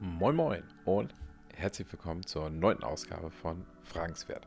[0.00, 1.12] Moin Moin und
[1.56, 4.46] herzlich willkommen zur neunten Ausgabe von Fragenswert.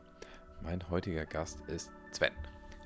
[0.62, 2.32] Mein heutiger Gast ist Sven.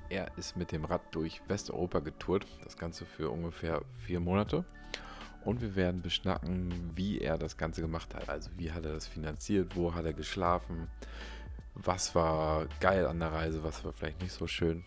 [0.08, 4.64] Er ist mit dem Rad durch Westeuropa getourt, das Ganze für ungefähr vier Monate.
[5.44, 8.28] Und wir werden beschnacken, wie er das Ganze gemacht hat.
[8.28, 10.88] Also wie hat er das finanziert, wo hat er geschlafen,
[11.74, 14.84] was war geil an der Reise, was war vielleicht nicht so schön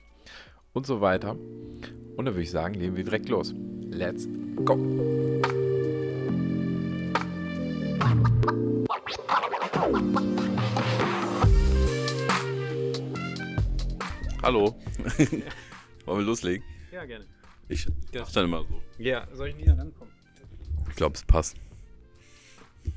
[0.74, 1.32] und so weiter.
[1.32, 3.54] Und dann würde ich sagen, legen wir direkt los.
[3.90, 4.28] Let's
[4.66, 5.79] go!
[14.44, 14.76] Hallo.
[16.06, 16.64] Wollen wir loslegen?
[16.92, 17.26] Ja, gerne.
[17.68, 18.82] Ich mach dann immer so.
[18.98, 20.14] Ja, soll ich näher rankommen?
[20.90, 21.58] Ich glaube, es passt.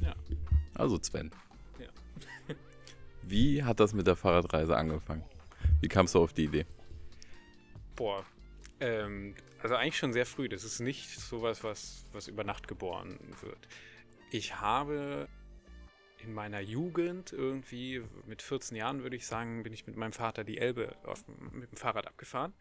[0.01, 0.15] Ja.
[0.75, 1.31] Also Sven.
[1.79, 1.87] Ja.
[3.23, 5.25] Wie hat das mit der Fahrradreise angefangen?
[5.81, 6.67] Wie kamst du auf die Idee?
[7.97, 8.25] Boah.
[8.81, 10.49] Ähm, also eigentlich schon sehr früh.
[10.49, 13.69] Das ist nicht sowas, was, was über Nacht geboren wird.
[14.31, 15.29] Ich habe
[16.25, 20.45] in meiner Jugend irgendwie, mit 14 Jahren würde ich sagen, bin ich mit meinem Vater
[20.45, 22.53] die Elbe auf, mit dem Fahrrad abgefahren.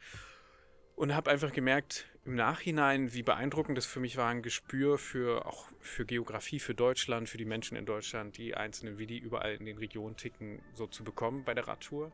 [0.95, 5.45] Und habe einfach gemerkt im Nachhinein, wie beeindruckend das für mich war, ein Gespür für
[5.45, 9.55] auch für Geografie, für Deutschland, für die Menschen in Deutschland, die einzelnen, wie die überall
[9.55, 12.11] in den Regionen ticken, so zu bekommen bei der Radtour.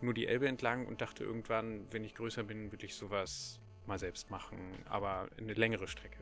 [0.00, 3.98] Nur die Elbe entlang und dachte irgendwann, wenn ich größer bin, will ich sowas mal
[3.98, 6.18] selbst machen, aber eine längere Strecke.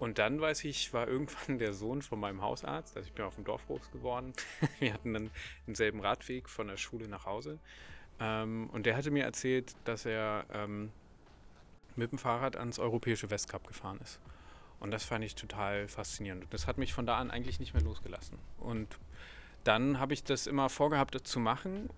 [0.00, 3.34] Und dann weiß ich, war irgendwann der Sohn von meinem Hausarzt, also ich bin auf
[3.34, 4.32] dem Dorf groß geworden.
[4.80, 5.30] Wir hatten dann
[5.66, 7.58] denselben Radweg von der Schule nach Hause.
[8.18, 10.90] Ähm, und der hatte mir erzählt, dass er ähm,
[11.96, 14.20] mit dem Fahrrad ans europäische Westcup gefahren ist.
[14.80, 16.44] Und das fand ich total faszinierend.
[16.44, 18.38] Und das hat mich von da an eigentlich nicht mehr losgelassen.
[18.58, 18.88] Und
[19.64, 21.90] dann habe ich das immer vorgehabt, das zu machen.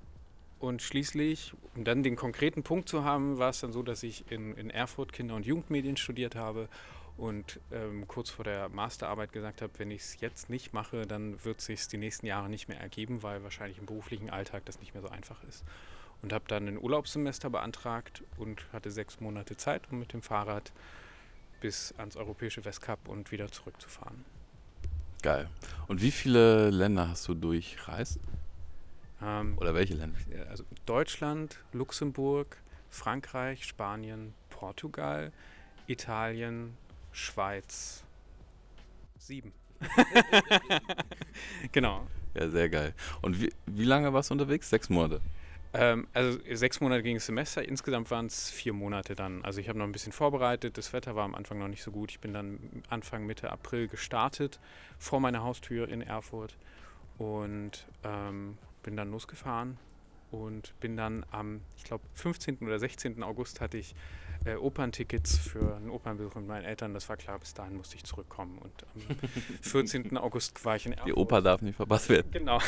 [0.58, 4.28] Und schließlich, um dann den konkreten Punkt zu haben, war es dann so, dass ich
[4.32, 6.68] in, in Erfurt Kinder- und Jugendmedien studiert habe
[7.16, 11.44] und ähm, kurz vor der Masterarbeit gesagt habe, wenn ich es jetzt nicht mache, dann
[11.44, 14.80] wird es sich die nächsten Jahre nicht mehr ergeben, weil wahrscheinlich im beruflichen Alltag das
[14.80, 15.64] nicht mehr so einfach ist.
[16.22, 20.72] Und habe dann ein Urlaubssemester beantragt und hatte sechs Monate Zeit, um mit dem Fahrrad
[21.60, 24.24] bis ans europäische Westcup und wieder zurückzufahren.
[25.22, 25.48] Geil.
[25.86, 28.18] Und wie viele Länder hast du durchreist?
[29.22, 30.18] Ähm, Oder welche Länder?
[30.48, 32.56] also Deutschland, Luxemburg,
[32.90, 35.32] Frankreich, Spanien, Portugal,
[35.86, 36.76] Italien,
[37.12, 38.04] Schweiz.
[39.18, 39.52] Sieben.
[41.72, 42.06] genau.
[42.34, 42.94] Ja, sehr geil.
[43.20, 44.70] Und wie, wie lange warst du unterwegs?
[44.70, 45.20] Sechs Monate.
[45.74, 49.42] Ähm, also sechs Monate ging das Semester, insgesamt waren es vier Monate dann.
[49.42, 51.90] Also ich habe noch ein bisschen vorbereitet, das Wetter war am Anfang noch nicht so
[51.90, 52.10] gut.
[52.10, 54.60] Ich bin dann Anfang, Mitte April gestartet,
[54.98, 56.56] vor meiner Haustür in Erfurt
[57.16, 59.78] und ähm, bin dann losgefahren
[60.30, 62.58] und bin dann am, ich glaube, 15.
[62.60, 63.22] oder 16.
[63.22, 63.94] August hatte ich
[64.44, 66.94] äh, Operntickets für einen Opernbesuch mit meinen Eltern.
[66.94, 68.58] Das war klar, bis dahin musste ich zurückkommen.
[68.58, 69.16] Und am
[69.62, 70.16] 14.
[70.16, 71.08] August war ich in Erfurt.
[71.08, 72.30] Die Oper darf nicht verpasst werden.
[72.32, 72.58] Genau.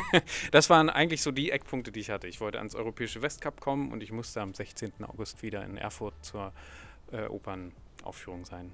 [0.50, 2.26] das waren eigentlich so die Eckpunkte, die ich hatte.
[2.26, 4.92] Ich wollte ans Europäische Westcup kommen und ich musste am 16.
[5.04, 6.52] August wieder in Erfurt zur
[7.12, 8.72] äh, Opernaufführung sein.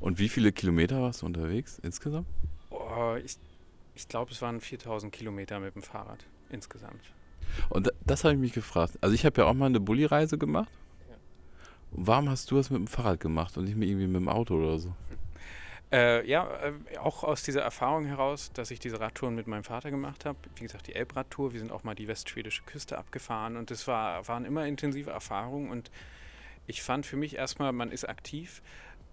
[0.00, 2.26] Und wie viele Kilometer warst du unterwegs insgesamt?
[2.70, 3.36] Oh, ich
[3.94, 7.02] ich glaube, es waren 4000 Kilometer mit dem Fahrrad insgesamt.
[7.68, 8.96] Und da- das habe ich mich gefragt.
[9.02, 10.70] Also ich habe ja auch mal eine Bulli-Reise gemacht.
[11.92, 14.54] Warum hast du das mit dem Fahrrad gemacht und nicht mit irgendwie mit dem Auto
[14.54, 14.92] oder so?
[15.92, 19.90] Äh, ja, äh, auch aus dieser Erfahrung heraus, dass ich diese Radtouren mit meinem Vater
[19.90, 20.38] gemacht habe.
[20.56, 24.26] Wie gesagt, die Elbradtour, wir sind auch mal die westschwedische Küste abgefahren und es war,
[24.26, 25.90] waren immer intensive Erfahrungen und
[26.66, 28.62] ich fand für mich erstmal, man ist aktiv.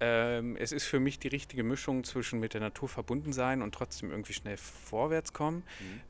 [0.02, 3.76] Ähm, es ist für mich die richtige Mischung zwischen mit der Natur verbunden sein und
[3.76, 5.64] trotzdem irgendwie schnell vorwärts kommen.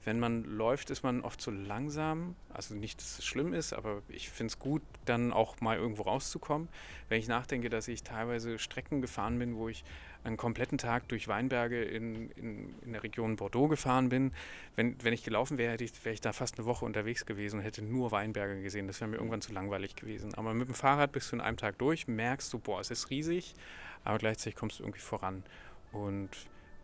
[0.06, 2.36] Wenn man läuft, ist man oft so langsam.
[2.54, 6.04] Also nicht, dass es schlimm ist, aber ich finde es gut, dann auch mal irgendwo
[6.04, 6.68] rauszukommen.
[7.08, 9.84] Wenn ich nachdenke, dass ich teilweise Strecken gefahren bin, wo ich
[10.24, 14.34] einen kompletten Tag durch Weinberge in, in, in der Region Bordeaux gefahren bin.
[14.76, 17.60] Wenn, wenn ich gelaufen wäre, hätte ich, wäre ich da fast eine Woche unterwegs gewesen
[17.60, 18.88] und hätte nur Weinberge gesehen.
[18.88, 20.34] Das wäre mir irgendwann zu langweilig gewesen.
[20.36, 23.10] Aber mit dem Fahrrad bist du in einem Tag durch, merkst du, boah, es ist
[23.10, 23.54] riesig,
[24.04, 25.44] aber gleichzeitig kommst du irgendwie voran.
[25.92, 26.30] Und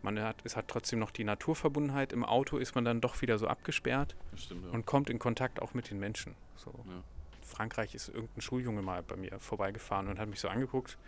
[0.02, 2.12] man hat, es hat trotzdem noch die Naturverbundenheit.
[2.12, 4.70] Im Auto ist man dann doch wieder so abgesperrt stimmt, ja.
[4.70, 6.34] und kommt in Kontakt auch mit den Menschen.
[6.56, 6.72] So.
[6.86, 7.02] Ja.
[7.42, 10.98] Frankreich ist irgendein Schuljunge mal bei mir vorbeigefahren und hat mich so angeguckt,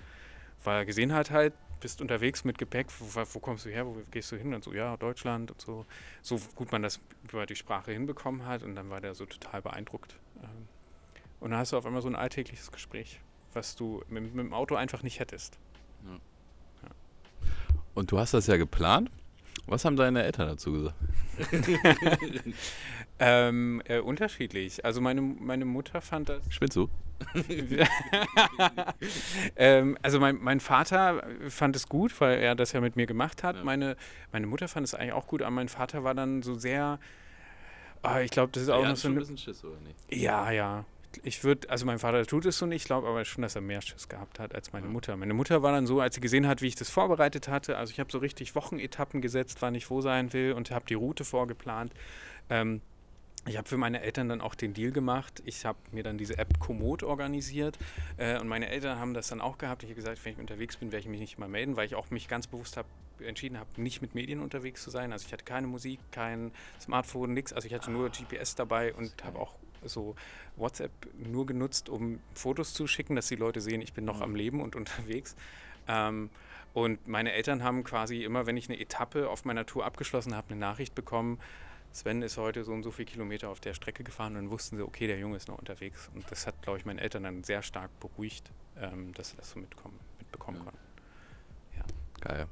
[0.64, 3.96] weil er gesehen hat halt, bist unterwegs mit Gepäck, wo, wo kommst du her, wo
[4.10, 4.52] gehst du hin?
[4.54, 5.86] Und so, ja, Deutschland und so.
[6.22, 9.62] So gut man das über die Sprache hinbekommen hat und dann war der so total
[9.62, 10.16] beeindruckt.
[10.42, 10.68] Ähm,
[11.40, 13.20] Und dann hast du auf einmal so ein alltägliches Gespräch,
[13.52, 15.58] was du mit, mit dem Auto einfach nicht hättest.
[17.94, 19.10] Und du hast das ja geplant.
[19.66, 20.96] Was haben deine Eltern dazu gesagt?
[23.20, 24.84] Ähm, äh, unterschiedlich.
[24.84, 26.88] Also meine, meine Mutter fand das Spinnst du?
[29.56, 33.42] ähm, also mein, mein Vater fand es gut, weil er das ja mit mir gemacht
[33.42, 33.56] hat.
[33.56, 33.64] Ja.
[33.64, 33.96] Meine,
[34.32, 36.98] meine Mutter fand es eigentlich auch gut, aber mein Vater war dann so sehr.
[38.02, 39.96] Ah, ich glaube, das ist auch noch so ein bisschen Schiss, oder nicht?
[40.10, 40.84] Ja, ja.
[41.24, 43.62] Ich würde, also mein Vater tut es so nicht, ich glaube aber schon, dass er
[43.62, 44.92] mehr Schiss gehabt hat als meine Ja.
[44.92, 45.16] Mutter.
[45.16, 47.90] Meine Mutter war dann so, als sie gesehen hat, wie ich das vorbereitet hatte, also
[47.90, 51.24] ich habe so richtig Wochenetappen gesetzt, wann ich wo sein will und habe die Route
[51.24, 51.92] vorgeplant.
[52.50, 52.82] Ähm,
[53.46, 55.42] ich habe für meine Eltern dann auch den Deal gemacht.
[55.46, 57.78] Ich habe mir dann diese App Komoot organisiert
[58.16, 59.82] äh, und meine Eltern haben das dann auch gehabt.
[59.82, 61.94] Ich habe gesagt, wenn ich unterwegs bin, werde ich mich nicht mal melden, weil ich
[61.94, 62.88] auch mich ganz bewusst habe
[63.24, 65.12] entschieden habe, nicht mit Medien unterwegs zu sein.
[65.12, 67.52] Also ich hatte keine Musik, kein Smartphone, nichts.
[67.52, 70.14] Also ich hatte nur GPS dabei und habe auch so
[70.56, 74.22] WhatsApp nur genutzt, um Fotos zu schicken, dass die Leute sehen, ich bin noch Mhm.
[74.22, 75.34] am Leben und unterwegs.
[75.88, 76.30] Ähm,
[76.74, 80.50] und meine Eltern haben quasi immer, wenn ich eine Etappe auf meiner Tour abgeschlossen habe,
[80.50, 81.40] eine Nachricht bekommen,
[81.98, 84.76] Sven ist heute so und so viele Kilometer auf der Strecke gefahren und dann wussten
[84.76, 86.08] sie, okay, der Junge ist noch unterwegs.
[86.14, 89.50] Und das hat, glaube ich, meine Eltern dann sehr stark beruhigt, ähm, dass sie das
[89.50, 90.64] so mitkommen, mitbekommen Ja.
[90.64, 90.78] konnten.
[92.20, 92.46] Geil.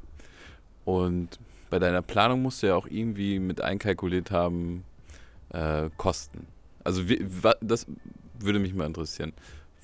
[0.85, 1.41] Und
[1.71, 4.85] bei deiner Planung musst du ja auch irgendwie mit einkalkuliert haben,
[5.51, 6.47] äh, Kosten.
[6.85, 7.87] Also wie, wa, das
[8.39, 9.33] würde mich mal interessieren.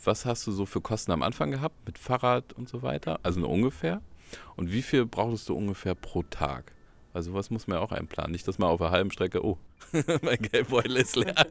[0.05, 3.19] Was hast du so für Kosten am Anfang gehabt mit Fahrrad und so weiter?
[3.25, 4.03] Also nur ungefähr.
[4.57, 6.73] Und wie viel brauchtest du ungefähr pro Tag?
[7.15, 8.33] Also was muss man ja auch einplanen.
[8.33, 9.59] Nicht, dass man auf der halben Strecke, oh,
[10.23, 11.47] mein Geldbeutel ist leer.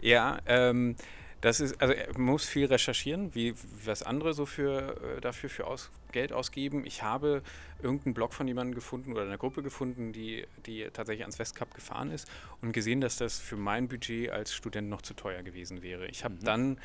[0.00, 0.96] Ja, ähm,
[1.40, 3.54] das ist, also man muss viel recherchieren, wie
[3.84, 6.84] was andere so für äh, dafür für aus, Geld ausgeben.
[6.84, 7.42] Ich habe
[7.82, 12.10] irgendeinen Blog von jemandem gefunden oder einer Gruppe gefunden, die, die tatsächlich ans Westkap gefahren
[12.10, 12.30] ist
[12.60, 16.06] und gesehen, dass das für mein Budget als Student noch zu teuer gewesen wäre.
[16.08, 16.44] Ich habe Mhm.
[16.44, 16.78] dann,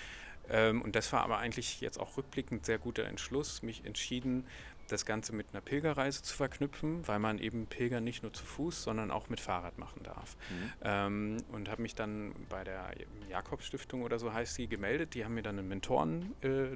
[0.49, 4.45] ähm, und das war aber eigentlich jetzt auch rückblickend sehr guter Entschluss, mich entschieden,
[4.87, 8.83] das Ganze mit einer Pilgerreise zu verknüpfen, weil man eben Pilger nicht nur zu Fuß,
[8.83, 10.37] sondern auch mit Fahrrad machen darf.
[10.83, 12.91] Ähm, und habe mich dann bei der
[13.29, 15.13] Jakobsstiftung oder so heißt die gemeldet.
[15.13, 16.67] Die haben mir dann einen Mentoren äh,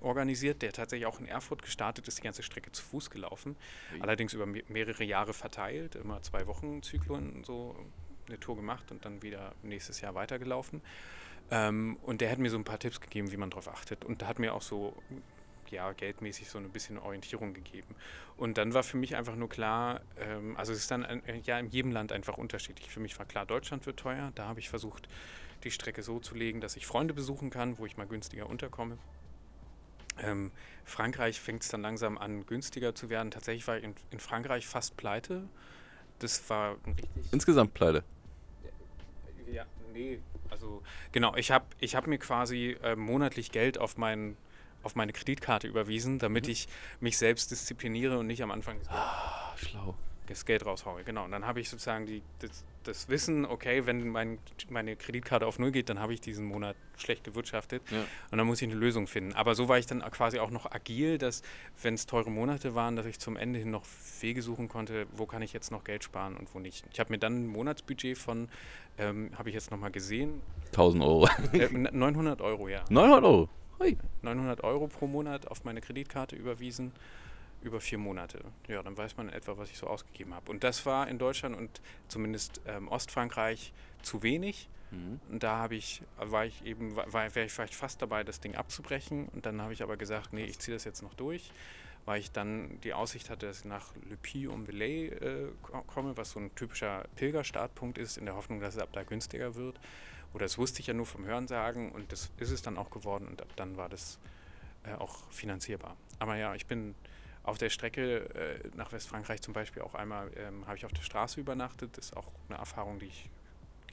[0.00, 3.56] organisiert, der tatsächlich auch in Erfurt gestartet ist, die ganze Strecke zu Fuß gelaufen.
[3.94, 4.00] Ui.
[4.00, 7.76] Allerdings über me mehrere Jahre verteilt, immer zwei Wochen Zyklen so
[8.26, 10.80] eine Tour gemacht und dann wieder nächstes Jahr weitergelaufen.
[11.50, 14.04] Ähm, und der hat mir so ein paar Tipps gegeben, wie man darauf achtet.
[14.04, 14.94] Und da hat mir auch so
[15.72, 17.94] ja, geldmäßig so ein bisschen Orientierung gegeben.
[18.36, 21.58] Und dann war für mich einfach nur klar, ähm, also es ist dann ein, ja
[21.58, 22.88] in jedem Land einfach unterschiedlich.
[22.88, 24.32] Für mich war klar, Deutschland wird teuer.
[24.34, 25.08] Da habe ich versucht,
[25.64, 28.98] die Strecke so zu legen, dass ich Freunde besuchen kann, wo ich mal günstiger unterkomme.
[30.18, 30.50] Ähm,
[30.84, 33.30] Frankreich fängt es dann langsam an, günstiger zu werden.
[33.30, 35.48] Tatsächlich war ich in, in Frankreich fast pleite.
[36.18, 38.04] Das war richtig Insgesamt pleite.
[39.50, 40.20] ja, nee.
[40.50, 40.82] Also,
[41.12, 44.36] genau, ich habe ich hab mir quasi äh, monatlich Geld auf, mein,
[44.82, 46.68] auf meine Kreditkarte überwiesen, damit ich
[47.00, 49.94] mich selbst diszipliniere und nicht am Anfang das Geld, Ah, schlau.
[50.26, 51.04] das Geld raushaue.
[51.04, 54.38] Genau, und dann habe ich sozusagen die, das, das Wissen, okay, wenn mein,
[54.70, 58.04] meine Kreditkarte auf Null geht, dann habe ich diesen Monat schlecht gewirtschaftet Ja.
[58.30, 59.32] und dann muss ich eine Lösung finden.
[59.34, 61.42] Aber so war ich dann quasi auch noch agil, dass,
[61.82, 63.84] wenn es teure Monate waren, dass ich zum Ende hin noch
[64.20, 66.84] Wege suchen konnte, wo kann ich jetzt noch Geld sparen und wo nicht.
[66.92, 68.48] Ich habe mir dann ein Monatsbudget von,
[68.98, 70.40] ähm, habe ich jetzt nochmal gesehen,
[70.72, 71.28] 1000 Euro.
[71.52, 72.84] äh, 900 Euro, ja.
[72.90, 73.48] 900 Euro.
[73.82, 73.96] Hui.
[74.22, 76.92] 900 Euro pro Monat auf meine Kreditkarte überwiesen,
[77.62, 78.40] über vier Monate.
[78.68, 80.50] Ja, dann weiß man etwa, was ich so ausgegeben habe.
[80.50, 84.68] Und das war in Deutschland und zumindest ähm, Ostfrankreich zu wenig.
[84.92, 85.20] Mhm.
[85.30, 88.54] Und da habe ich, war ich eben, war, war ich vielleicht fast dabei, das Ding
[88.54, 89.28] abzubrechen.
[89.28, 91.50] Und dann habe ich aber gesagt, nee, ich ziehe das jetzt noch durch,
[92.04, 96.30] weil ich dann die Aussicht hatte, dass ich nach Le Puy-en-Velay äh, ko- komme, was
[96.32, 99.80] so ein typischer Pilgerstartpunkt ist, in der Hoffnung, dass es ab da günstiger wird.
[100.34, 103.28] Oder das wusste ich ja nur vom Hörensagen und das ist es dann auch geworden
[103.28, 104.18] und ab dann war das
[104.84, 105.96] äh, auch finanzierbar.
[106.18, 106.94] Aber ja, ich bin
[107.44, 111.02] auf der Strecke äh, nach Westfrankreich zum Beispiel auch einmal, ähm, habe ich auf der
[111.02, 111.96] Straße übernachtet.
[111.96, 113.30] Das ist auch eine Erfahrung, die ich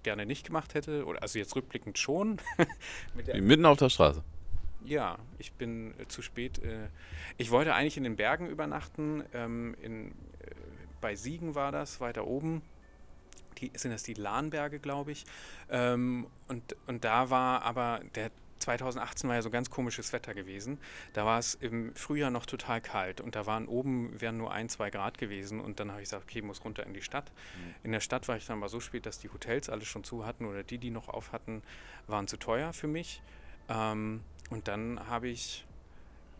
[0.03, 1.05] gerne nicht gemacht hätte.
[1.05, 2.39] Oder also jetzt rückblickend schon.
[3.33, 4.23] Mitten auf der Straße.
[4.85, 6.59] ja, ich bin äh, zu spät.
[6.59, 6.89] Äh,
[7.37, 9.23] ich wollte eigentlich in den Bergen übernachten.
[9.33, 10.11] Ähm, in, äh,
[11.01, 12.61] bei Siegen war das, weiter oben.
[13.61, 15.25] Die, sind das die Lahnberge, glaube ich.
[15.69, 20.79] Ähm, und, und da war aber der 2018 war ja so ganz komisches Wetter gewesen.
[21.13, 24.69] Da war es im Frühjahr noch total kalt und da waren oben wären nur ein,
[24.69, 27.31] zwei Grad gewesen und dann habe ich gesagt, okay, ich muss runter in die Stadt.
[27.83, 30.25] In der Stadt war ich dann aber so spät, dass die Hotels alle schon zu
[30.25, 31.63] hatten oder die, die noch auf hatten,
[32.07, 33.21] waren zu teuer für mich.
[33.69, 35.65] Ähm, und dann habe ich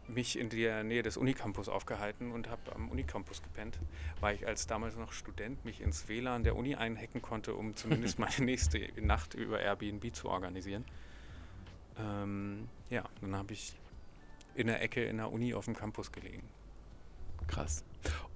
[0.09, 3.79] mich in der Nähe des Unicampus aufgehalten und habe am Unicampus gepennt,
[4.19, 8.19] weil ich als damals noch Student mich ins WLAN der Uni einhacken konnte, um zumindest
[8.19, 10.85] meine nächste Nacht über Airbnb zu organisieren.
[11.97, 13.73] Ähm, ja, dann habe ich
[14.55, 16.43] in der Ecke in der Uni auf dem Campus gelegen.
[17.47, 17.83] Krass.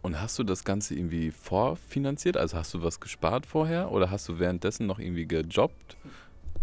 [0.01, 2.35] Und hast du das Ganze irgendwie vorfinanziert?
[2.35, 5.97] Also hast du was gespart vorher oder hast du währenddessen noch irgendwie gejobbt?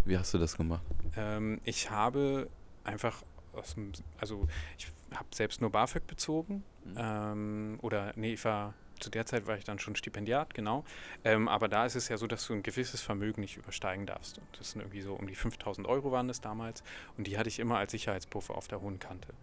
[0.05, 0.83] Wie hast du das gemacht?
[1.15, 2.49] Ähm, ich habe
[2.83, 6.63] einfach aus dem, also ich habe selbst nur BAföG bezogen.
[6.85, 6.95] Mhm.
[6.97, 10.85] Ähm, oder nee, ich war zu der Zeit war ich dann schon Stipendiat, genau.
[11.23, 14.37] Ähm, aber da ist es ja so, dass du ein gewisses Vermögen nicht übersteigen darfst.
[14.37, 16.83] Und das sind irgendwie so um die 5000 Euro waren das damals.
[17.17, 19.33] Und die hatte ich immer als Sicherheitspuffer auf der hohen Kante.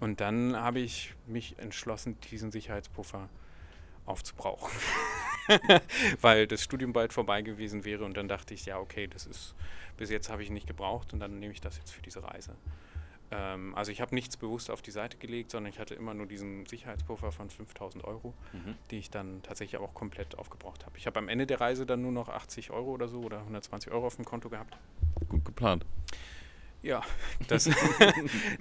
[0.00, 3.28] Und dann habe ich mich entschlossen, diesen Sicherheitspuffer
[4.06, 4.72] aufzubrauchen.
[6.20, 8.04] Weil das Studium bald vorbei gewesen wäre.
[8.04, 9.54] Und dann dachte ich, ja, okay, das ist,
[9.96, 12.22] bis jetzt habe ich ihn nicht gebraucht und dann nehme ich das jetzt für diese
[12.24, 12.56] Reise.
[13.30, 16.26] Ähm, also ich habe nichts bewusst auf die Seite gelegt, sondern ich hatte immer nur
[16.26, 18.74] diesen Sicherheitspuffer von 5000 Euro, Mhm.
[18.90, 20.96] die ich dann tatsächlich auch komplett aufgebraucht habe.
[20.98, 23.90] Ich habe am Ende der Reise dann nur noch 80 Euro oder so oder 120
[23.92, 24.76] Euro auf dem Konto gehabt.
[25.28, 25.84] Gut geplant.
[26.82, 27.00] Ja,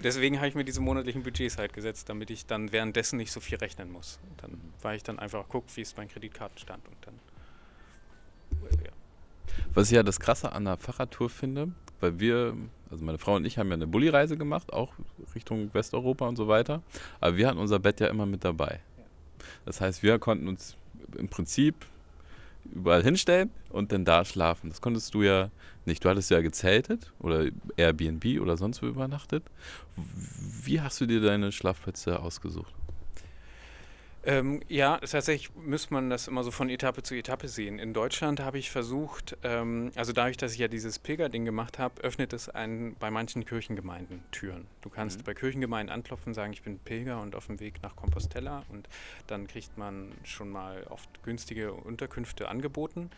[0.03, 3.41] deswegen habe ich mir diese monatlichen Budgets halt gesetzt, damit ich dann währenddessen nicht so
[3.41, 4.19] viel rechnen muss.
[4.29, 7.19] Und dann war ich dann einfach guck, wie ist mein Kreditkartenstand und dann
[8.83, 8.91] ja.
[9.73, 12.55] Was ich ja das Krasse an der Fahrradtour finde, weil wir,
[12.93, 14.93] also meine Frau und ich haben ja eine Bulli-Reise gemacht, auch
[15.35, 16.81] Richtung Westeuropa und so weiter.
[17.19, 18.79] Aber wir hatten unser Bett ja immer mit dabei.
[19.65, 20.77] Das heißt, wir konnten uns
[21.17, 21.75] im Prinzip
[22.71, 24.69] überall hinstellen und dann da schlafen.
[24.69, 25.49] Das konntest du ja
[25.85, 26.05] nicht.
[26.05, 29.43] Du hattest ja gezeltet oder Airbnb oder sonst wo übernachtet.
[30.63, 32.73] Wie hast du dir deine Schlafplätze ausgesucht?
[34.25, 37.77] Ähm, ja, tatsächlich müsste man das immer so von Etappe zu Etappe sehen.
[37.77, 42.01] In Deutschland habe ich versucht, ähm, also dadurch, dass ich ja dieses Pilgerding gemacht habe,
[42.03, 44.65] öffnet es einen, bei manchen Kirchengemeinden Türen.
[44.81, 45.23] Du kannst Mhm.
[45.25, 48.87] bei Kirchengemeinden anklopfen, sagen, ich bin Pilger und auf dem Weg nach Compostela und
[49.27, 53.09] dann kriegt man schon mal oft günstige Unterkünfte angeboten,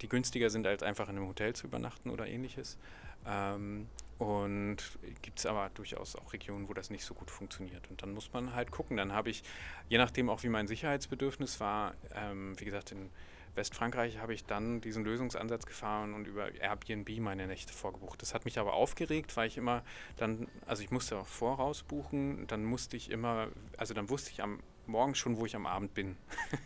[0.00, 2.78] die günstiger sind, als einfach in einem Hotel zu übernachten oder ähnliches.
[3.26, 3.86] Ähm,
[4.18, 4.76] und
[5.22, 7.88] gibt es aber durchaus auch Regionen, wo das nicht so gut funktioniert.
[7.88, 8.96] Und dann muss man halt gucken.
[8.96, 9.44] Dann habe ich,
[9.88, 13.10] je nachdem auch wie mein Sicherheitsbedürfnis war, ähm, wie gesagt, in
[13.54, 18.22] Westfrankreich habe ich dann diesen Lösungsansatz gefahren und über Airbnb meine Nächte vorgebucht.
[18.22, 19.82] Das hat mich aber aufgeregt, weil ich immer
[20.16, 24.42] dann, also ich musste auch voraus buchen, dann musste ich immer, also dann wusste ich
[24.42, 26.16] am Morgen schon, wo ich am Abend bin.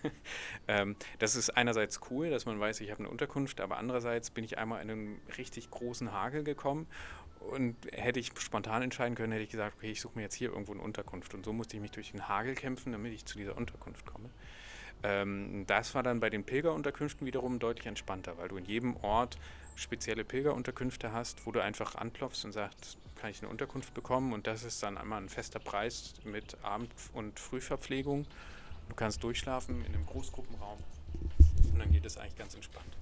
[0.69, 4.45] ähm, das ist einerseits cool, dass man weiß, ich habe eine Unterkunft, aber andererseits bin
[4.45, 6.87] ich einmal in einen richtig großen Hagel gekommen
[7.51, 10.51] und hätte ich spontan entscheiden können, hätte ich gesagt, okay, ich suche mir jetzt hier
[10.51, 11.35] irgendwo eine Unterkunft.
[11.35, 14.31] Und so musste ich mich durch den Hagel kämpfen, damit ich zu dieser Unterkunft komme.
[15.03, 19.39] Ähm, das war dann bei den Pilgerunterkünften wiederum deutlich entspannter, weil du in jedem Ort
[19.75, 24.33] spezielle Pilgerunterkünfte hast, wo du einfach anklopfst und sagst, kann ich eine Unterkunft bekommen?
[24.33, 28.27] Und das ist dann einmal ein fester Preis mit Abend- und Frühverpflegung.
[28.89, 30.79] Du kannst durchschlafen in einem Großgruppenraum
[31.73, 32.97] und dann geht es eigentlich ganz entspannt.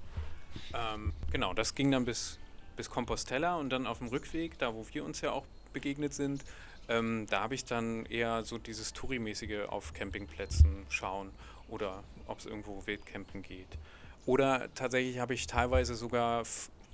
[0.75, 2.39] Ähm, genau, das ging dann bis,
[2.81, 5.45] bis Compostela und dann auf dem Rückweg, da wo wir uns ja auch
[5.75, 6.43] begegnet sind,
[6.89, 11.29] ähm, da habe ich dann eher so dieses Touri-mäßige auf Campingplätzen schauen
[11.69, 13.69] oder ob es irgendwo Wildcampen geht.
[14.25, 16.45] Oder tatsächlich habe ich teilweise sogar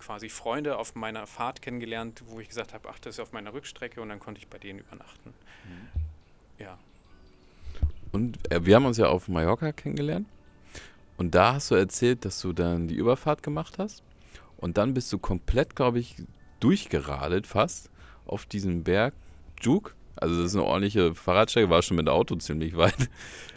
[0.00, 3.52] quasi Freunde auf meiner Fahrt kennengelernt, wo ich gesagt habe, ach, das ist auf meiner
[3.52, 5.34] Rückstrecke und dann konnte ich bei denen übernachten.
[6.58, 6.78] Ja.
[8.10, 10.26] Und äh, wir haben uns ja auf Mallorca kennengelernt.
[11.16, 14.02] Und da hast du erzählt, dass du dann die Überfahrt gemacht hast.
[14.56, 16.16] Und dann bist du komplett, glaube ich,
[16.60, 17.90] durchgeradelt fast
[18.26, 19.14] auf diesen Berg
[19.60, 19.94] Juk.
[20.16, 23.10] Also das ist eine ordentliche Fahrradstrecke, war schon mit dem Auto ziemlich weit.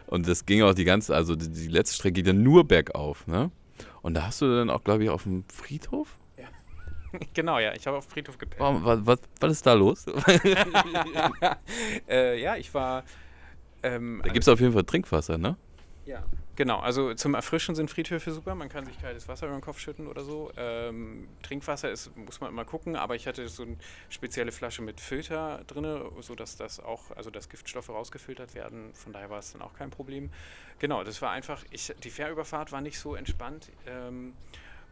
[0.08, 3.27] Und das ging auch die ganze, also die, die letzte Strecke geht dann nur bergauf,
[3.27, 3.51] ne?
[4.01, 6.18] Und da hast du dann auch, glaube ich, auf dem Friedhof?
[7.34, 8.60] genau, ja, ich habe auf Friedhof gepennt.
[8.60, 10.06] Was, was, was, was ist da los?
[12.10, 13.03] äh, ja, ich war.
[13.82, 15.56] Ähm, Da gibt es auf jeden Fall Trinkwasser, ne?
[16.06, 16.24] Ja,
[16.60, 16.80] genau.
[16.80, 18.54] Also zum Erfrischen sind Friedhöfe super.
[18.54, 20.51] Man kann sich kaltes Wasser über den Kopf schütten oder so.
[20.58, 23.78] Ähm, Trinkwasser ist, muss man immer gucken, aber ich hatte so eine
[24.10, 28.94] spezielle Flasche mit Filter drin, sodass das auch, also dass Giftstoffe rausgefiltert werden.
[28.94, 30.30] Von daher war es dann auch kein Problem.
[30.78, 34.34] Genau, das war einfach, ich, die Fährüberfahrt war nicht so entspannt ähm,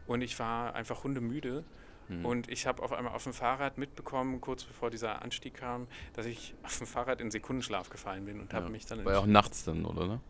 [0.06, 1.64] und ich war einfach hundemüde.
[2.08, 2.24] Hm.
[2.24, 6.24] Und ich habe auf einmal auf dem Fahrrad mitbekommen, kurz bevor dieser Anstieg kam, dass
[6.24, 8.70] ich auf dem Fahrrad in Sekundenschlaf gefallen bin und habe Ja.
[8.70, 10.06] mich dann War ja auch nachts dann, oder?
[10.06, 10.20] Ne?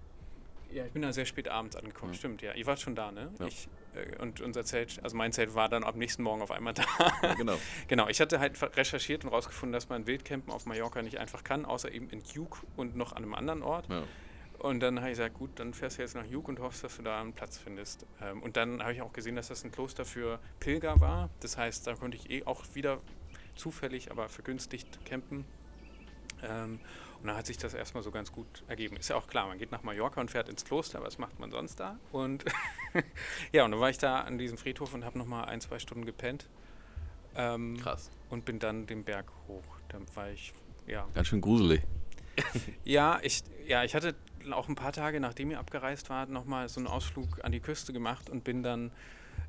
[0.73, 2.19] Ja, ich bin da sehr spät abends angekommen, Ja.
[2.19, 2.53] stimmt, ja.
[2.55, 3.31] Ihr wart schon da, ne?
[3.39, 3.47] Ja.
[3.47, 6.75] Ich, äh, und unser Zelt, also mein Zelt war dann am nächsten Morgen auf einmal
[6.75, 6.85] da.
[7.23, 7.59] Ja, genau.
[7.89, 11.65] genau, ich hatte halt recherchiert und rausgefunden, dass man Wildcampen auf Mallorca nicht einfach kann,
[11.65, 13.89] außer eben in Hug und noch an einem anderen Ort.
[13.89, 14.03] Ja.
[14.59, 16.97] Und dann habe ich gesagt, gut, dann fährst du jetzt nach Hug und hoffst, dass
[16.97, 18.05] du da einen Platz findest.
[18.21, 21.31] Ähm, und dann habe ich auch gesehen, dass das ein Kloster für Pilger war.
[21.41, 23.01] Das heißt, da konnte ich eh auch wieder
[23.55, 25.45] zufällig, aber vergünstigt campen.
[26.43, 26.81] Ähm,
[27.21, 28.97] und dann hat sich das erstmal so ganz gut ergeben.
[28.97, 31.51] Ist ja auch klar, man geht nach Mallorca und fährt ins Kloster, was macht man
[31.51, 31.99] sonst da?
[32.13, 32.45] Und
[33.53, 36.05] ja, und dann war ich da an diesem Friedhof und habe nochmal ein, zwei Stunden
[36.05, 36.49] gepennt.
[37.35, 38.11] Ähm, Krass.
[38.31, 39.63] und bin dann den Berg hoch.
[39.89, 40.53] Dann war ich,
[40.87, 41.83] ja, Ganz schön gruselig.
[42.85, 44.15] ja, ich, ja, ich hatte
[44.53, 47.93] auch ein paar Tage, nachdem ihr abgereist wart, nochmal so einen Ausflug an die Küste
[47.93, 48.93] gemacht und bin dann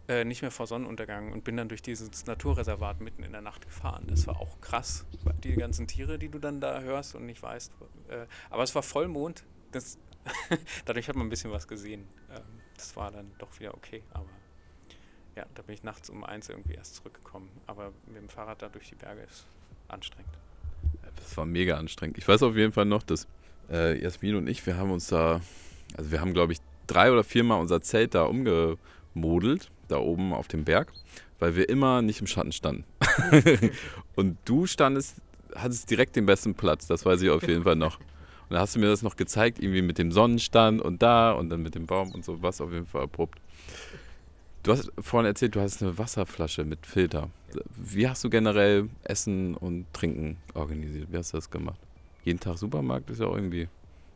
[0.07, 3.65] äh, nicht mehr vor Sonnenuntergang und bin dann durch dieses Naturreservat mitten in der Nacht
[3.65, 4.05] gefahren.
[4.07, 5.05] Das war auch krass,
[5.43, 7.71] die ganzen Tiere, die du dann da hörst und nicht weißt.
[8.09, 9.43] Äh, aber es war Vollmond.
[9.71, 9.97] Das
[10.85, 12.07] Dadurch hat man ein bisschen was gesehen.
[12.31, 12.41] Ähm,
[12.75, 14.29] das war dann doch wieder okay, aber
[15.35, 17.49] ja, da bin ich nachts um eins irgendwie erst zurückgekommen.
[17.67, 19.45] Aber mit dem Fahrrad da durch die Berge ist
[19.87, 20.33] anstrengend.
[21.15, 22.17] Das war mega anstrengend.
[22.17, 23.27] Ich weiß auf jeden Fall noch, dass
[23.69, 25.41] äh, Jasmin und ich, wir haben uns da,
[25.95, 28.23] also wir haben glaube ich drei oder viermal unser Zelt da
[29.15, 30.91] umgemodelt, da oben auf dem Berg,
[31.39, 32.83] weil wir immer nicht im Schatten standen.
[34.15, 35.21] und du standest,
[35.55, 37.99] hattest direkt den besten Platz, das weiß ich auf jeden Fall noch.
[37.99, 41.49] Und dann hast du mir das noch gezeigt, irgendwie mit dem Sonnenstand und da und
[41.49, 43.39] dann mit dem Baum und so, was auf jeden Fall abrupt.
[44.63, 47.29] Du hast vorhin erzählt, du hast eine Wasserflasche mit Filter.
[47.75, 51.11] Wie hast du generell Essen und Trinken organisiert?
[51.11, 51.79] Wie hast du das gemacht?
[52.23, 53.69] Jeden Tag Supermarkt ist ja auch irgendwie.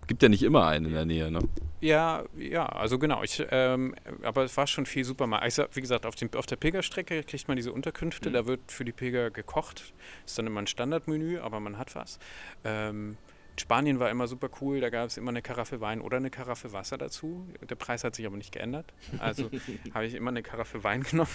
[0.07, 1.39] Gibt ja nicht immer einen in der Nähe, ne?
[1.81, 3.23] Ja, ja, also genau.
[3.23, 5.47] Ich, ähm, aber es war schon viel Supermarkt.
[5.47, 8.29] Ich, wie gesagt, auf, dem, auf der Pilgerstrecke kriegt man diese Unterkünfte.
[8.29, 8.33] Mhm.
[8.33, 9.93] Da wird für die Pilger gekocht.
[10.25, 12.19] Ist dann immer ein Standardmenü, aber man hat was.
[12.63, 13.17] Ähm,
[13.59, 16.73] Spanien war immer super cool, da gab es immer eine Karaffe Wein oder eine Karaffe
[16.73, 17.47] Wasser dazu.
[17.69, 18.93] Der Preis hat sich aber nicht geändert.
[19.19, 19.51] Also
[19.93, 21.29] habe ich immer eine Karaffe Wein genommen.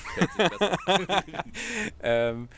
[2.02, 2.48] ähm,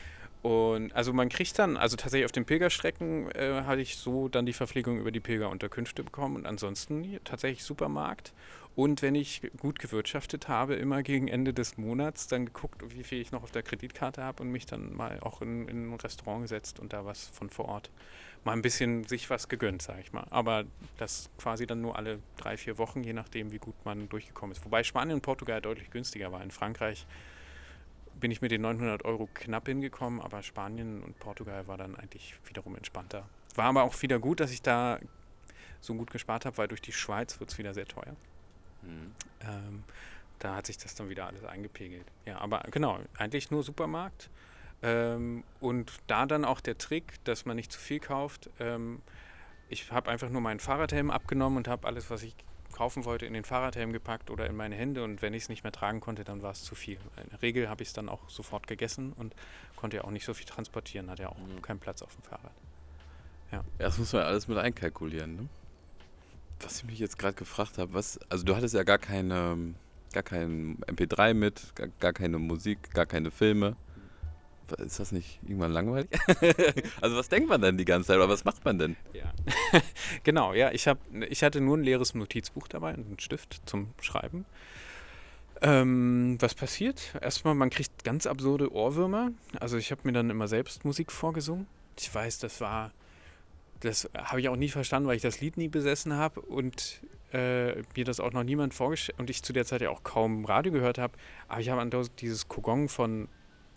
[0.43, 4.47] und also man kriegt dann, also tatsächlich auf den Pilgerstrecken äh, hatte ich so dann
[4.47, 8.33] die Verpflegung über die Pilgerunterkünfte bekommen und ansonsten tatsächlich Supermarkt.
[8.75, 13.21] Und wenn ich gut gewirtschaftet habe, immer gegen Ende des Monats dann geguckt, wie viel
[13.21, 16.43] ich noch auf der Kreditkarte habe und mich dann mal auch in, in, ein Restaurant
[16.43, 17.91] gesetzt und da was von vor Ort
[18.45, 20.27] mal ein bisschen sich was gegönnt, sage ich mal.
[20.31, 20.65] Aber
[20.97, 24.65] das quasi dann nur alle drei, vier Wochen, je nachdem, wie gut man durchgekommen ist.
[24.65, 26.43] Wobei Spanien und Portugal deutlich günstiger war.
[26.43, 27.07] In Frankreich
[28.21, 32.37] bin ich mit den 900 Euro knapp hingekommen, aber Spanien und Portugal war dann eigentlich
[32.45, 33.29] wiederum entspannter.
[33.55, 35.01] War aber auch wieder gut, dass ich da
[35.81, 38.15] so gut gespart habe, weil durch die Schweiz wird es wieder sehr teuer.
[38.83, 39.13] Mhm.
[39.41, 39.85] Ähm,
[40.39, 42.07] da hat sich das dann wieder alles eingepegelt.
[42.27, 44.31] Ja, aber genau, eigentlich nur Supermarkt.
[44.83, 48.51] Ähm, und da dann auch der Trick, dass man nicht zu viel kauft.
[48.59, 49.03] Ähm,
[49.69, 52.35] ich habe einfach nur meinen Fahrradhelm abgenommen und habe alles, was ich
[52.81, 55.05] kaufen wollte, in den Fahrradhelm gepackt oder in meine Hände.
[55.05, 56.97] Und wenn ich es nicht mehr tragen konnte, dann war es zu viel.
[57.23, 59.35] In der Regel habe ich es dann auch sofort gegessen und
[59.77, 61.61] konnte ja auch nicht so viel transportieren, hatte ja auch mhm.
[61.61, 62.55] keinen Platz auf dem Fahrrad.
[63.53, 63.63] Ja.
[63.77, 65.37] Das muss man alles mit einkalkulieren.
[65.37, 65.49] Ne?
[66.61, 69.75] Was ich mich jetzt gerade gefragt habe, was, also du hattest ja gar keine,
[70.15, 73.77] gar kein MP3 mit, gar, gar keine Musik, gar keine Filme
[74.73, 76.09] ist das nicht irgendwann langweilig?
[77.01, 78.97] also was denkt man denn die ganze Zeit oder was macht man denn?
[79.13, 79.33] Ja,
[80.25, 83.89] genau, ja, ich, hab, ich hatte nur ein leeres Notizbuch dabei und einen Stift zum
[84.01, 84.47] Schreiben.
[85.63, 87.15] Ähm, was passiert?
[87.21, 89.33] Erstmal, man kriegt ganz absurde Ohrwürmer.
[89.59, 91.67] Also ich habe mir dann immer selbst Musik vorgesungen.
[91.99, 92.93] Ich weiß, das war,
[93.81, 97.03] das habe ich auch nie verstanden, weil ich das Lied nie besessen habe und
[97.33, 100.45] äh, mir das auch noch niemand vorgestellt und ich zu der Zeit ja auch kaum
[100.45, 101.13] Radio gehört habe.
[101.49, 103.29] Aber ich habe dieses Kogong von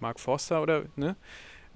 [0.03, 1.15] Mark Forster oder ne,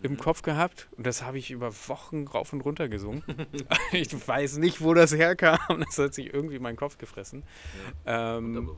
[0.04, 0.18] im mhm.
[0.18, 3.24] Kopf gehabt und das habe ich über Wochen rauf und runter gesungen.
[3.92, 5.58] ich weiß nicht, wo das herkam.
[5.86, 7.44] Das hat sich irgendwie in meinen Kopf gefressen.
[8.06, 8.70] Ja, ähm,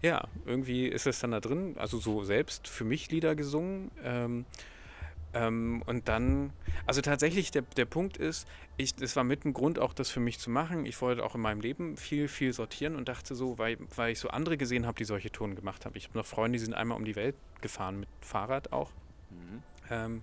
[0.00, 1.74] ja irgendwie ist es dann da drin.
[1.76, 3.90] Also so selbst für mich Lieder gesungen.
[4.02, 4.46] Ähm,
[5.34, 6.52] ähm, und dann,
[6.86, 10.20] also tatsächlich, der, der Punkt ist, ich, das war mit ein Grund auch, das für
[10.20, 10.84] mich zu machen.
[10.86, 14.18] Ich wollte auch in meinem Leben viel, viel sortieren und dachte so, weil, weil ich
[14.18, 15.96] so andere gesehen habe, die solche Touren gemacht haben.
[15.96, 18.90] Ich habe noch Freunde, die sind einmal um die Welt gefahren mit Fahrrad auch.
[19.30, 19.62] Mhm.
[19.90, 20.22] Ähm,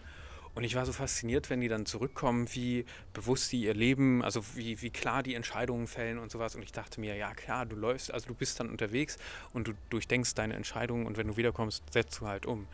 [0.55, 4.43] und ich war so fasziniert, wenn die dann zurückkommen, wie bewusst die ihr Leben, also
[4.55, 6.55] wie, wie klar die Entscheidungen fällen und sowas.
[6.55, 9.17] Und ich dachte mir, ja klar, du läufst, also du bist dann unterwegs
[9.53, 12.67] und du durchdenkst deine Entscheidungen und wenn du wiederkommst, setzt du halt um.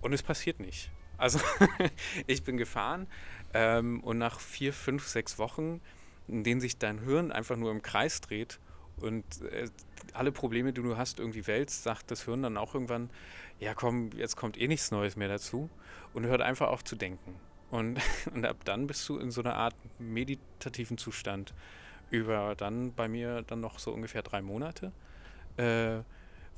[0.00, 0.90] Und es passiert nicht.
[1.18, 1.40] Also
[2.26, 3.06] ich bin gefahren
[3.52, 5.80] ähm, und nach vier, fünf, sechs Wochen,
[6.28, 8.58] in denen sich dein Hirn einfach nur im Kreis dreht
[8.96, 9.68] und äh,
[10.12, 13.10] alle Probleme, die du hast, irgendwie wälzt, sagt das Hirn dann auch irgendwann,
[13.60, 15.68] ja komm, jetzt kommt eh nichts Neues mehr dazu
[16.12, 17.36] und hört einfach auf zu denken.
[17.70, 18.00] Und,
[18.34, 21.54] und ab dann bist du in so einer Art meditativen Zustand
[22.10, 24.92] über dann bei mir dann noch so ungefähr drei Monate.
[25.56, 26.00] Äh,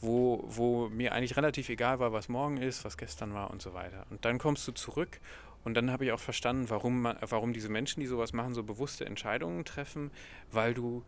[0.00, 3.74] wo, wo mir eigentlich relativ egal war, was morgen ist, was gestern war und so
[3.74, 4.06] weiter.
[4.10, 5.20] Und dann kommst du zurück
[5.64, 9.04] und dann habe ich auch verstanden, warum, warum diese Menschen, die sowas machen, so bewusste
[9.04, 10.10] Entscheidungen treffen,
[10.52, 11.02] weil du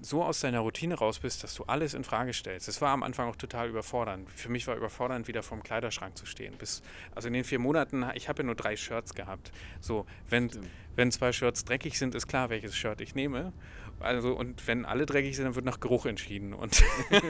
[0.00, 2.66] so aus deiner Routine raus bist, dass du alles in Frage stellst.
[2.66, 4.28] Es war am Anfang auch total überfordernd.
[4.30, 6.54] Für mich war überfordernd, wieder vorm Kleiderschrank zu stehen.
[6.58, 6.82] Bis,
[7.14, 9.52] also in den vier Monaten, ich habe ja nur drei Shirts gehabt.
[9.80, 10.50] So, wenn,
[10.96, 13.52] wenn zwei Shirts dreckig sind, ist klar, welches Shirt ich nehme.
[14.00, 16.82] Also, und wenn alle dreckig sind, dann wird nach Geruch entschieden und,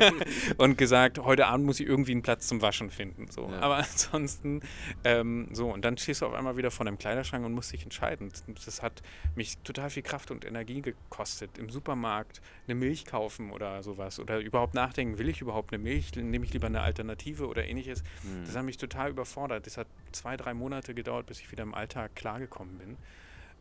[0.56, 3.28] und gesagt, heute Abend muss ich irgendwie einen Platz zum Waschen finden.
[3.30, 3.50] So.
[3.50, 3.60] Ja.
[3.60, 4.60] Aber ansonsten,
[5.04, 7.82] ähm, so, und dann stehst du auf einmal wieder vor einem Kleiderschrank und musst dich
[7.82, 8.32] entscheiden.
[8.64, 9.02] Das hat
[9.34, 11.58] mich total viel Kraft und Energie gekostet.
[11.58, 14.18] Im Supermarkt eine Milch kaufen oder sowas.
[14.18, 16.14] Oder überhaupt nachdenken, will ich überhaupt eine Milch?
[16.14, 18.02] Nehme ich lieber eine Alternative oder ähnliches?
[18.22, 18.44] Mhm.
[18.46, 19.66] Das hat mich total überfordert.
[19.66, 22.96] Das hat zwei, drei Monate gedauert, bis ich wieder im Alltag klargekommen bin.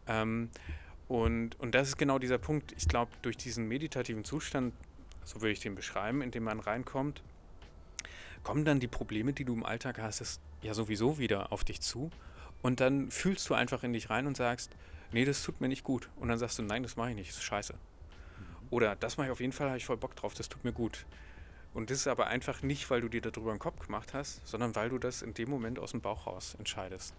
[0.08, 0.50] Ähm,
[1.12, 2.72] und, und das ist genau dieser Punkt.
[2.78, 4.74] Ich glaube, durch diesen meditativen Zustand,
[5.26, 7.22] so würde ich den beschreiben, in dem man reinkommt,
[8.44, 12.12] kommen dann die Probleme, die du im Alltag hast, ja sowieso wieder auf dich zu.
[12.62, 14.72] Und dann fühlst du einfach in dich rein und sagst,
[15.12, 16.10] nee, das tut mir nicht gut.
[16.16, 17.74] Und dann sagst du, nein, das mache ich nicht, das ist scheiße.
[17.74, 18.68] Mhm.
[18.70, 20.72] Oder das mache ich auf jeden Fall, habe ich voll Bock drauf, das tut mir
[20.72, 21.06] gut.
[21.74, 24.78] Und das ist aber einfach nicht, weil du dir darüber einen Kopf gemacht hast, sondern
[24.78, 27.14] weil du das in dem Moment aus dem Bauch raus entscheidest.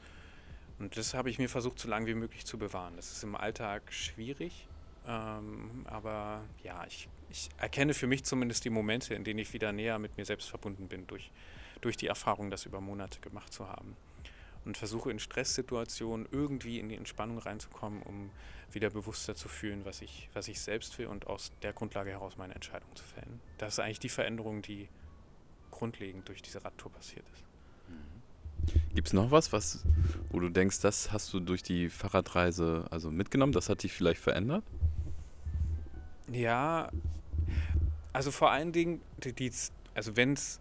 [0.82, 2.96] Und das habe ich mir versucht, so lange wie möglich zu bewahren.
[2.96, 4.66] Das ist im Alltag schwierig,
[5.06, 9.70] ähm, aber ja, ich, ich, erkenne für mich zumindest die Momente, in denen ich wieder
[9.70, 11.30] näher mit mir selbst verbunden bin, durch,
[11.82, 13.96] durch die Erfahrung, das über Monate gemacht zu haben.
[14.64, 18.30] Und versuche in Stresssituationen irgendwie in die Entspannung reinzukommen, um
[18.72, 22.36] wieder bewusster zu fühlen, was ich, was ich selbst will und aus der Grundlage heraus
[22.36, 23.38] meine Entscheidung zu fällen.
[23.58, 24.88] Das ist eigentlich die Veränderung, die
[25.70, 27.51] grundlegend durch diese Radtour passiert ist.
[28.94, 29.84] Gibt es noch was, was,
[30.30, 33.52] wo du denkst, das hast du durch die Fahrradreise also mitgenommen?
[33.52, 34.64] Das hat dich vielleicht verändert?
[36.30, 36.90] Ja,
[38.12, 39.50] also vor allen Dingen, die, die
[39.94, 40.60] also wenn es,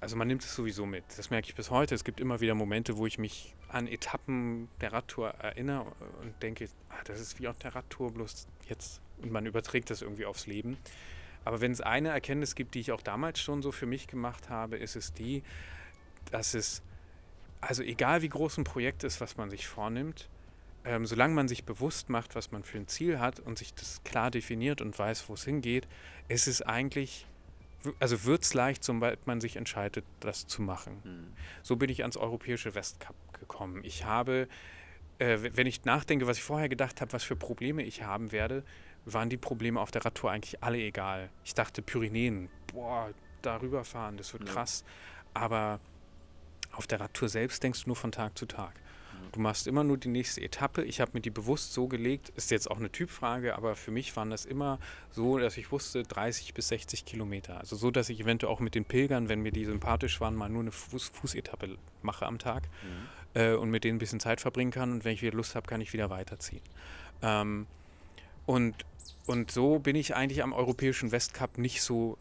[0.00, 1.04] also man nimmt es sowieso mit.
[1.16, 1.94] Das merke ich bis heute.
[1.94, 5.86] Es gibt immer wieder Momente, wo ich mich an Etappen der Radtour erinnere
[6.20, 9.00] und denke, ah, das ist wie auf der Radtour, bloß jetzt.
[9.22, 10.76] Und man überträgt das irgendwie aufs Leben.
[11.44, 14.48] Aber wenn es eine Erkenntnis gibt, die ich auch damals schon so für mich gemacht
[14.50, 15.42] habe, ist es die,
[16.32, 16.82] dass es,
[17.60, 20.28] also egal wie groß ein Projekt ist, was man sich vornimmt,
[20.84, 24.02] ähm, solange man sich bewusst macht, was man für ein Ziel hat und sich das
[24.02, 25.86] klar definiert und weiß, wo es hingeht,
[26.28, 27.26] ist es eigentlich,
[28.00, 31.00] also wird es leicht, sobald man sich entscheidet, das zu machen.
[31.04, 31.32] Mhm.
[31.62, 33.84] So bin ich ans europäische Westcup gekommen.
[33.84, 34.48] Ich habe,
[35.18, 38.64] äh, wenn ich nachdenke, was ich vorher gedacht habe, was für Probleme ich haben werde,
[39.04, 41.28] waren die Probleme auf der Radtour eigentlich alle egal.
[41.44, 43.10] Ich dachte, Pyrenäen, boah,
[43.42, 44.52] darüber fahren, das wird ja.
[44.52, 44.84] krass.
[45.34, 45.80] Aber
[46.72, 48.74] auf der Radtour selbst denkst du nur von Tag zu Tag.
[49.32, 50.84] Du machst immer nur die nächste Etappe.
[50.84, 54.14] Ich habe mir die bewusst so gelegt, ist jetzt auch eine Typfrage, aber für mich
[54.14, 54.78] waren das immer
[55.10, 57.58] so, dass ich wusste 30 bis 60 Kilometer.
[57.58, 60.50] Also so, dass ich eventuell auch mit den Pilgern, wenn mir die sympathisch waren, mal
[60.50, 63.40] nur eine Fuß Fußetappe mache am Tag mhm.
[63.40, 64.92] äh, und mit denen ein bisschen Zeit verbringen kann.
[64.92, 66.62] Und wenn ich wieder Lust habe, kann ich wieder weiterziehen.
[67.22, 67.66] Ähm,
[68.44, 68.74] und,
[69.26, 72.18] und so bin ich eigentlich am europäischen Westcup nicht so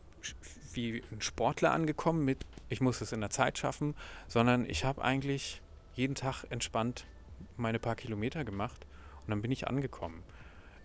[0.75, 3.95] wie ein Sportler angekommen mit, ich muss es in der Zeit schaffen,
[4.27, 5.61] sondern ich habe eigentlich
[5.93, 7.05] jeden Tag entspannt
[7.57, 8.85] meine paar Kilometer gemacht
[9.21, 10.23] und dann bin ich angekommen.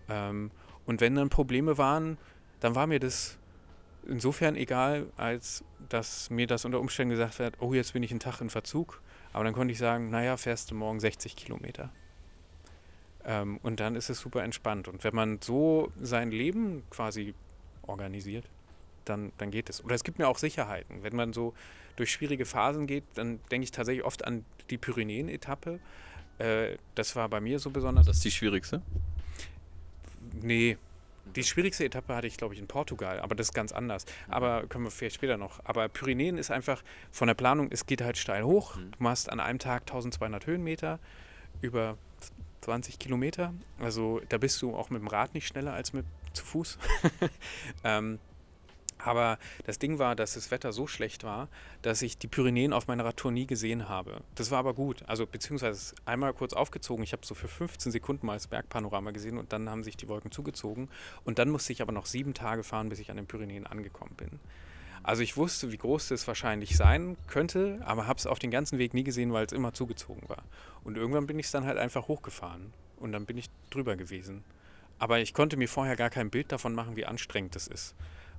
[0.09, 0.51] Ähm,
[0.85, 2.17] und wenn dann Probleme waren,
[2.59, 3.37] dann war mir das
[4.07, 8.19] insofern egal, als dass mir das unter Umständen gesagt wird, oh, jetzt bin ich einen
[8.19, 9.01] Tag in Verzug.
[9.33, 11.91] Aber dann konnte ich sagen, naja, fährst du morgen 60 Kilometer.
[13.25, 14.87] Ähm, und dann ist es super entspannt.
[14.87, 17.35] Und wenn man so sein Leben quasi
[17.83, 18.49] organisiert,
[19.09, 19.83] dann, dann geht es.
[19.83, 21.03] Oder es gibt mir auch Sicherheiten.
[21.03, 21.53] Wenn man so
[21.95, 25.79] durch schwierige Phasen geht, dann denke ich tatsächlich oft an die Pyrenäen-Etappe.
[26.39, 28.05] Äh, das war bei mir so besonders.
[28.05, 28.81] Das ist die schwierigste?
[30.41, 30.77] Nee.
[31.35, 34.05] Die schwierigste Etappe hatte ich, glaube ich, in Portugal, aber das ist ganz anders.
[34.29, 35.59] Aber können wir vielleicht später noch.
[35.65, 38.77] Aber Pyrenäen ist einfach von der Planung, es geht halt steil hoch.
[38.77, 38.91] Mhm.
[38.91, 40.99] Du machst an einem Tag 1200 Höhenmeter
[41.61, 41.97] über
[42.61, 43.53] 20 Kilometer.
[43.79, 46.77] Also da bist du auch mit dem Rad nicht schneller als mit zu Fuß.
[47.83, 48.19] ähm,
[48.97, 51.47] aber das Ding war, dass das Wetter so schlecht war,
[51.81, 54.21] dass ich die Pyrenäen auf meiner Radtour nie gesehen habe.
[54.35, 55.03] Das war aber gut.
[55.07, 57.03] Also beziehungsweise einmal kurz aufgezogen.
[57.03, 60.07] Ich habe so für 15 Sekunden mal das Bergpanorama gesehen und dann haben sich die
[60.07, 60.89] Wolken zugezogen.
[61.25, 64.15] Und dann musste ich aber noch sieben Tage fahren, bis ich an den Pyrenäen angekommen
[64.15, 64.39] bin.
[65.03, 68.77] Also ich wusste, wie groß das wahrscheinlich sein könnte, aber habe es auf den ganzen
[68.77, 70.43] Weg nie gesehen, weil es immer zugezogen war.
[70.83, 74.43] Und irgendwann bin ich es dann halt einfach hochgefahren und dann bin ich drüber gewesen.
[74.99, 77.95] Aber ich konnte mir vorher gar kein Bild davon machen, wie anstrengend das ist.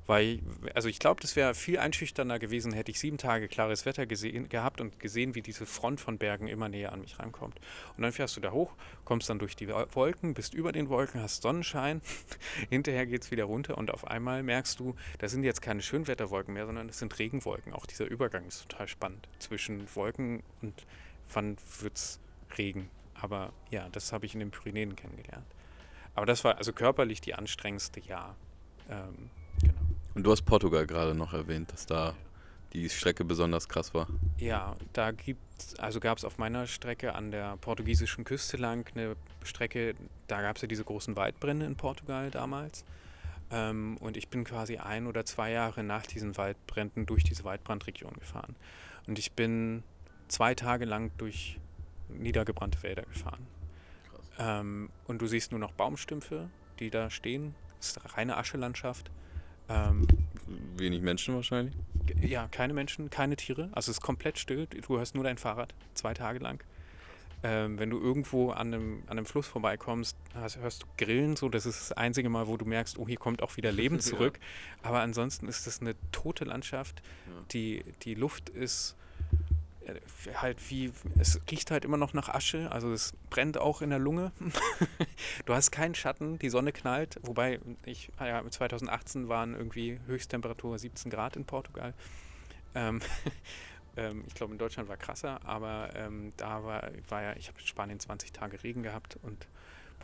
[0.09, 0.41] Weil,
[0.75, 4.49] also ich glaube, das wäre viel einschüchternder gewesen, hätte ich sieben Tage klares Wetter gesehen,
[4.49, 7.61] gehabt und gesehen, wie diese Front von Bergen immer näher an mich rankommt.
[7.95, 8.73] Und dann fährst du da hoch,
[9.05, 12.01] kommst dann durch die Wolken, bist über den Wolken, hast Sonnenschein,
[12.71, 16.55] hinterher geht es wieder runter und auf einmal merkst du, das sind jetzt keine Schönwetterwolken
[16.55, 17.75] mehr, sondern es sind Regenwolken.
[17.75, 20.87] Auch dieser Übergang ist total spannend zwischen Wolken und
[21.35, 22.19] wann wird es
[22.57, 22.89] Regen.
[23.13, 25.45] Aber ja, das habe ich in den Pyrenäen kennengelernt.
[26.15, 28.37] Aber das war also körperlich die anstrengendste Jahr.
[28.89, 29.29] Ähm,
[30.19, 32.13] und du hast Portugal gerade noch erwähnt, dass da
[32.73, 34.09] die Strecke besonders krass war.
[34.37, 35.41] Ja, da gibt
[35.79, 39.95] also gab es auf meiner Strecke an der portugiesischen Küste lang eine Strecke,
[40.27, 42.85] da gab es ja diese großen Waldbrände in Portugal damals.
[43.53, 48.15] Ähm, und ich bin quasi ein oder zwei Jahre nach diesen Waldbränden durch diese Waldbrandregion
[48.15, 48.57] gefahren.
[49.07, 49.85] Und ich bin
[50.27, 51.61] zwei Tage lang durch
[52.09, 53.47] niedergebrannte Wälder gefahren.
[54.37, 56.51] Ähm, und du siehst nur noch Baumstümpfe,
[56.81, 57.55] die da stehen.
[57.79, 59.13] Das ist reine Aschelandschaft.
[59.69, 60.07] Ähm,
[60.77, 61.75] Wenig Menschen wahrscheinlich.
[62.23, 63.69] ja, keine Menschen, keine Tiere.
[63.73, 64.67] Also es ist komplett still.
[64.67, 66.63] Du hörst nur dein Fahrrad, zwei Tage lang.
[67.45, 71.49] Ähm, wenn du irgendwo an einem, an einem Fluss vorbeikommst, hast, hörst du Grillen, so
[71.49, 74.01] das ist das einzige Mal, wo du merkst, oh, hier kommt auch wieder Leben Ja.
[74.01, 74.41] zurück.
[74.83, 77.01] Aber ansonsten ist es eine tote Landschaft.
[77.27, 77.33] Ja.
[77.53, 78.97] Die, die Luft ist
[80.35, 83.99] halt wie, es riecht halt immer noch nach Asche, also es brennt auch in der
[83.99, 84.33] Lunge.
[85.47, 90.79] du hast keinen Schatten, die Sonne knallt, wobei ich, ah ja, 2018 waren irgendwie Höchsttemperatur
[90.79, 91.95] 17 Grad in Portugal.
[92.75, 93.01] Ähm,
[93.97, 97.59] ähm, ich glaube, in Deutschland war krasser, aber ähm, da war, war ja, ich habe
[97.61, 99.47] in Spanien 20 Tage Regen gehabt und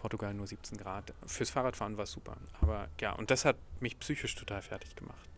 [0.04, 1.14] Portugal nur 17 Grad.
[1.24, 2.36] Fürs Fahrradfahren war es super.
[2.60, 5.30] Aber ja, und das hat mich psychisch total fertig gemacht.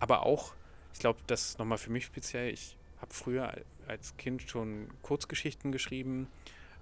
[0.00, 0.54] Aber auch,
[0.92, 2.52] ich glaube, das nochmal für mich speziell.
[2.52, 3.54] Ich habe früher
[3.88, 6.28] als Kind schon Kurzgeschichten geschrieben.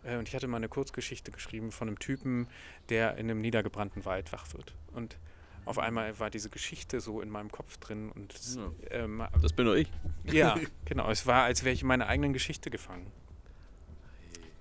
[0.05, 2.49] Äh, und ich hatte mal eine Kurzgeschichte geschrieben von einem Typen,
[2.89, 4.75] der in einem niedergebrannten Wald wach wird.
[4.93, 5.19] Und
[5.67, 8.11] auf einmal war diese Geschichte so in meinem Kopf drin.
[8.13, 8.71] Und es, Ja.
[8.91, 9.91] ähm, Das bin nur ich.
[10.25, 11.11] ja, genau.
[11.11, 13.11] Es war, als wäre ich in meiner eigenen Geschichte gefangen.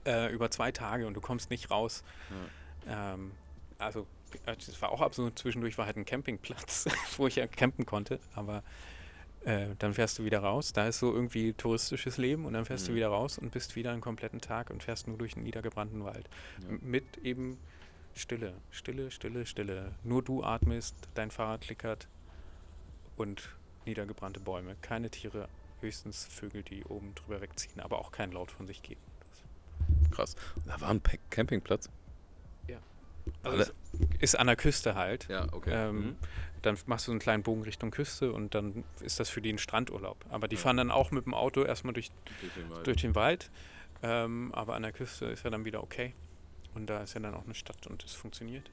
[0.06, 2.04] Äh, über zwei Tage und du kommst nicht raus.
[2.88, 3.32] Ähm,
[3.78, 4.08] also,
[4.46, 5.38] äh, es war auch absurd.
[5.38, 6.86] Zwischendurch war halt ein Campingplatz,
[7.18, 8.20] wo ich ja campen konnte.
[8.34, 8.64] Aber
[9.50, 10.74] äh, dann fährst du wieder raus.
[10.74, 12.96] Da ist so irgendwie touristisches Leben und dann fährst du Mhm.
[12.98, 16.30] wieder raus und bist wieder einen kompletten Tag und fährst nur durch einen niedergebrannten Wald.
[16.62, 16.78] Ja.
[16.82, 17.58] Mit eben
[18.14, 19.94] Stille, Stille, Stille, Stille.
[20.04, 22.08] Nur du atmest, dein Fahrrad klickert
[23.18, 23.50] und
[23.86, 24.76] niedergebrannte Bäume.
[24.82, 25.48] Keine Tiere,
[25.82, 29.02] höchstens Vögel, die oben drüber wegziehen, aber auch kein Laut von sich geben.
[30.12, 30.36] Krass.
[30.66, 31.90] Da war ein Campingplatz.
[33.44, 33.72] Also
[34.20, 35.28] ist an der Küste halt.
[35.30, 35.72] Ja, okay.
[35.74, 36.16] Ähm, Mhm.
[36.62, 39.58] Dann machst du einen kleinen Bogen Richtung Küste und dann ist das für die ein
[39.60, 40.26] Strandurlaub.
[40.30, 40.62] Aber die Ja.
[40.62, 42.12] fahren dann auch mit dem Auto erstmal durch,
[42.42, 42.88] Durch den Wald.
[42.88, 43.50] durch den Wald.
[44.04, 46.14] Ähm, aber an der Küste ist ja dann wieder okay.
[46.76, 48.70] Und da ist ja dann auch eine Stadt und es funktioniert.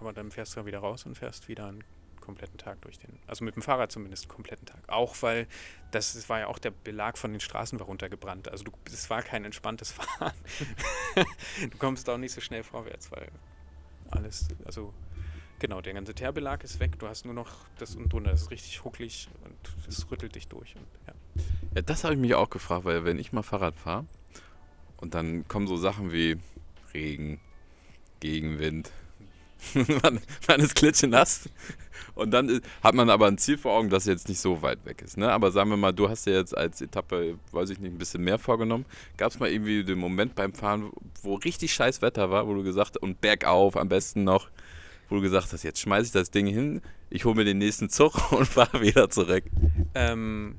[0.00, 1.84] Aber dann fährst du ja wieder raus und fährst wieder einen
[2.20, 3.18] kompletten Tag durch den.
[3.26, 4.80] Also mit dem Fahrrad zumindest einen kompletten Tag.
[4.88, 5.46] Auch weil
[5.90, 8.48] das, das war ja auch der Belag von den Straßen war runtergebrannt.
[8.48, 10.32] Also es war kein entspanntes Fahren.
[11.70, 13.28] du kommst auch nicht so schnell vorwärts, weil
[14.14, 14.92] alles, also
[15.58, 16.98] genau, der ganze Teerbelag ist weg.
[16.98, 18.30] Du hast nur noch das und drunter.
[18.30, 20.74] Das ist richtig hucklig und es rüttelt dich durch.
[20.76, 21.14] Und, ja.
[21.76, 24.06] Ja, das habe ich mich auch gefragt, weil wenn ich mal Fahrrad fahre
[24.98, 26.36] und dann kommen so Sachen wie
[26.92, 27.40] Regen,
[28.20, 28.90] Gegenwind,
[30.02, 31.48] man, man ist klitschenass
[32.14, 35.02] und dann hat man aber ein Ziel vor Augen, das jetzt nicht so weit weg
[35.02, 35.16] ist.
[35.16, 35.30] Ne?
[35.30, 38.22] Aber sagen wir mal, du hast ja jetzt als Etappe, weiß ich nicht, ein bisschen
[38.22, 38.86] mehr vorgenommen.
[39.16, 40.90] Gab es mal irgendwie den Moment beim Fahren,
[41.22, 44.48] wo richtig scheiß Wetter war, wo du gesagt hast, und bergauf am besten noch,
[45.08, 47.90] wo du gesagt hast, jetzt schmeiße ich das Ding hin, ich hole mir den nächsten
[47.90, 49.44] Zug und fahre wieder zurück.
[49.94, 50.56] Ähm,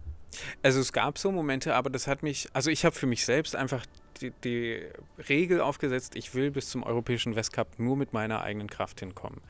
[0.62, 3.56] also es gab so Momente, aber das hat mich, also ich habe für mich selbst
[3.56, 3.86] einfach
[4.22, 4.82] die, die
[5.30, 9.42] Regel aufgesetzt, ich will bis zum Europäischen Westcup nur mit meiner eigenen Kraft hinkommen.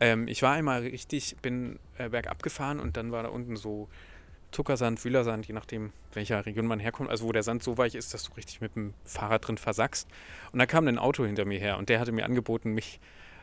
[0.00, 3.88] Ähm, ich war einmal richtig, bin äh, bergab gefahren und dann war da unten so
[4.52, 8.12] Zuckersand, Wühlersand, je nachdem, welcher Region man herkommt, also wo der Sand so weich ist,
[8.12, 10.06] dass du richtig mit dem Fahrrad drin versackst.
[10.52, 13.00] Und da kam ein Auto hinter mir her und der hatte mir angeboten, mich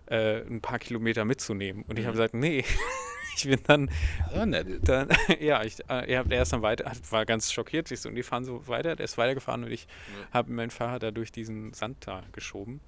[0.10, 1.84] äh, ein paar Kilometer mitzunehmen.
[1.88, 2.20] Und ich habe Mhm.
[2.20, 2.64] gesagt, nee,
[3.38, 3.90] ich bin dann
[4.34, 8.10] Ja, dann, ja, ich, äh, er, er ist dann weiter, war ganz schockiert, ich so,
[8.10, 10.34] und die fahren so weiter, der ist weitergefahren und ich Ja.
[10.34, 12.82] habe mein Fahrrad da durch diesen Sand da geschoben.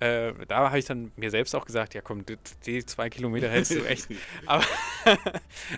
[0.00, 3.48] Äh, da habe ich dann mir selbst auch gesagt, ja komm, die, die zwei Kilometer
[3.48, 4.08] hältst du echt.
[4.46, 4.64] Aber,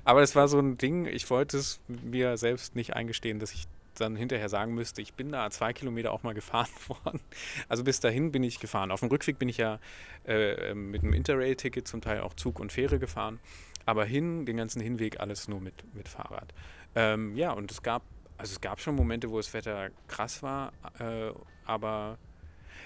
[0.05, 3.65] aber das war so ein Ding, ich wollte es mir selbst nicht eingestehen, dass ich
[3.95, 7.21] dann hinterher sagen müsste, ich bin da zwei Kilometer auch mal gefahren worden.
[7.69, 8.91] Also bis dahin bin ich gefahren.
[8.91, 9.79] Auf dem Rückweg bin ich ja
[10.27, 13.41] äh, mit einem Interrail-Ticket zum Teil auch Zug und Fähre gefahren.
[13.87, 16.53] Aber hin, den ganzen Hinweg alles nur mit, mit Fahrrad.
[16.95, 18.03] Ähm, ja, und es gab,
[18.39, 21.33] also es gab schon Momente, wo das Wetter krass war, äh,
[21.67, 22.19] aber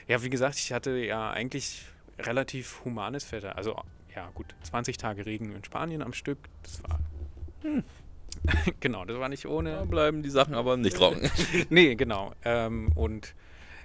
[0.07, 1.87] ja, wie gesagt, ich hatte ja eigentlich
[2.18, 3.57] relativ humanes Wetter.
[3.57, 3.81] Also
[4.14, 6.99] ja, gut, 20 Tage Regen in Spanien am Stück, das war.
[7.62, 7.85] Hm.
[8.81, 9.72] genau, das war nicht ohne.
[9.72, 11.31] Da bleiben die Sachen aber nicht trocken.
[11.70, 12.33] nee, genau.
[12.44, 13.35] Ähm, und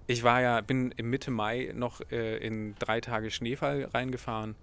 [0.07, 4.55] ich war ja, bin im Mitte Mai noch äh, in drei Tage Schneefall reingefahren.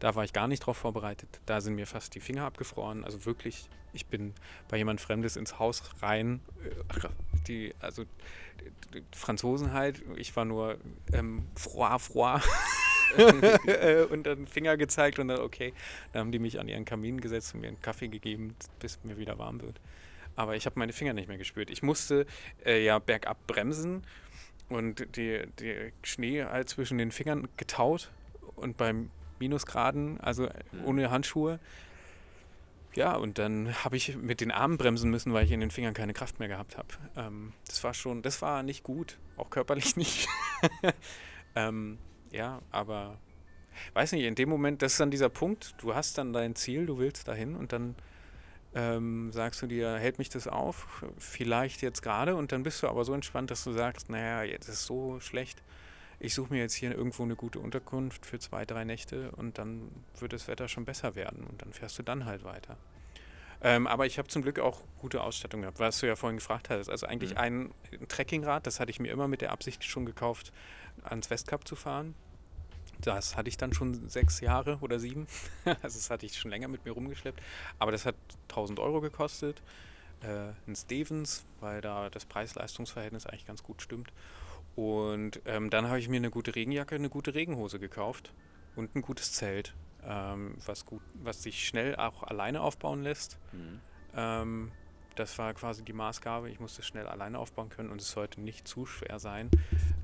[0.00, 1.28] Da war ich gar nicht drauf vorbereitet.
[1.46, 3.04] Da sind mir fast die Finger abgefroren.
[3.04, 4.32] Also wirklich, ich bin
[4.68, 6.40] bei jemand Fremdes ins Haus rein.
[6.64, 7.08] Äh,
[7.46, 8.04] Die, also
[8.94, 10.02] die, die Franzosen halt.
[10.16, 10.76] Ich war nur
[11.12, 12.42] ähm, froid, froid.
[14.10, 15.72] Und dann Finger gezeigt und dann, okay,
[16.12, 19.16] dann haben die mich an ihren Kamin gesetzt und mir einen Kaffee gegeben, bis mir
[19.18, 19.80] wieder warm wird.
[20.36, 21.70] aber ich habe meine Finger nicht mehr gespürt.
[21.70, 22.26] Ich musste
[22.64, 24.04] äh, ja bergab bremsen
[24.68, 28.10] und die, die Schnee halt zwischen den Fingern getaut
[28.56, 30.84] und beim Minusgraden, also Mhm.
[30.84, 31.58] ohne Handschuhe.
[32.94, 35.94] Ja, und dann habe ich mit den Armen bremsen müssen, weil ich in den Fingern
[35.94, 36.88] keine Kraft mehr gehabt habe.
[37.16, 40.28] Ähm, das war schon, das war nicht gut, auch körperlich nicht.
[41.54, 41.98] ähm,
[42.30, 43.18] ja, aber
[43.94, 46.86] weiß nicht, in dem Moment, das ist dann dieser Punkt, du hast dann dein Ziel,
[46.86, 47.94] du willst dahin und dann
[48.74, 51.04] ähm, sagst du dir, hält mich das auf?
[51.16, 54.68] Vielleicht jetzt gerade und dann bist du aber so entspannt, dass du sagst, naja, jetzt
[54.68, 55.62] ist so schlecht.
[56.20, 59.90] Ich suche mir jetzt hier irgendwo eine gute Unterkunft für zwei, drei Nächte und dann
[60.18, 62.76] wird das Wetter schon besser werden und dann fährst du dann halt weiter.
[63.60, 66.70] Ähm, aber ich habe zum Glück auch gute Ausstattung gehabt, was du ja vorhin gefragt
[66.70, 66.90] hattest.
[66.90, 67.38] Also eigentlich Mhm.
[67.38, 67.74] ein
[68.08, 70.52] Trekkingrad, das hatte ich mir immer mit der Absicht schon gekauft,
[71.04, 72.14] ans Westkap zu fahren.
[73.00, 75.26] Das hatte ich dann schon sechs Jahre oder sieben.
[75.64, 77.40] also das hatte ich schon länger mit mir rumgeschleppt.
[77.78, 78.16] Aber das hat
[78.48, 79.62] 1000 Euro gekostet.
[80.20, 84.12] Äh, ein Stevens, weil da das Preis-Leistungs-Verhältnis eigentlich ganz gut stimmt.
[84.74, 88.32] Und ähm, dann habe ich mir eine gute Regenjacke, eine gute Regenhose gekauft
[88.76, 93.38] und ein gutes Zelt, ähm, was, gut, was sich schnell auch alleine aufbauen lässt.
[93.52, 93.80] Mhm.
[94.14, 94.72] Ähm,
[95.18, 96.50] das war quasi die Maßgabe.
[96.50, 99.50] Ich musste schnell alleine aufbauen können und es sollte nicht zu schwer sein.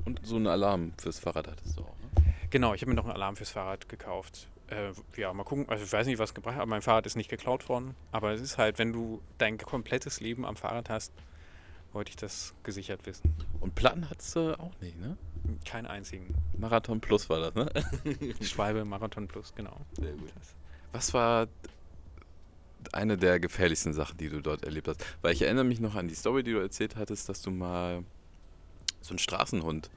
[0.04, 2.34] Und so einen Alarm fürs Fahrrad hattest du auch, ne?
[2.50, 4.48] Genau, ich habe mir noch einen Alarm fürs Fahrrad gekauft.
[4.68, 5.68] Äh, ja, mal gucken.
[5.68, 6.66] Also ich weiß nicht, was gebracht hat.
[6.66, 7.94] Mein Fahrrad ist nicht geklaut worden.
[8.12, 11.12] Aber es ist halt, wenn du dein komplettes Leben am Fahrrad hast,
[11.92, 13.34] wollte ich das gesichert wissen.
[13.60, 15.16] Und Platten hattest du auch nicht, ne?
[15.64, 16.34] Keinen einzigen.
[16.56, 17.70] Marathon Plus war das, ne?
[18.40, 19.76] Schwalbe Marathon Plus, genau.
[19.98, 20.32] Sehr gut.
[20.92, 21.48] Was war
[22.94, 25.04] eine der gefährlichsten Sachen, die du dort erlebt hast?
[25.22, 28.02] Weil ich erinnere mich noch an die Story, die du erzählt hattest, dass du mal
[29.00, 29.90] so einen Straßenhund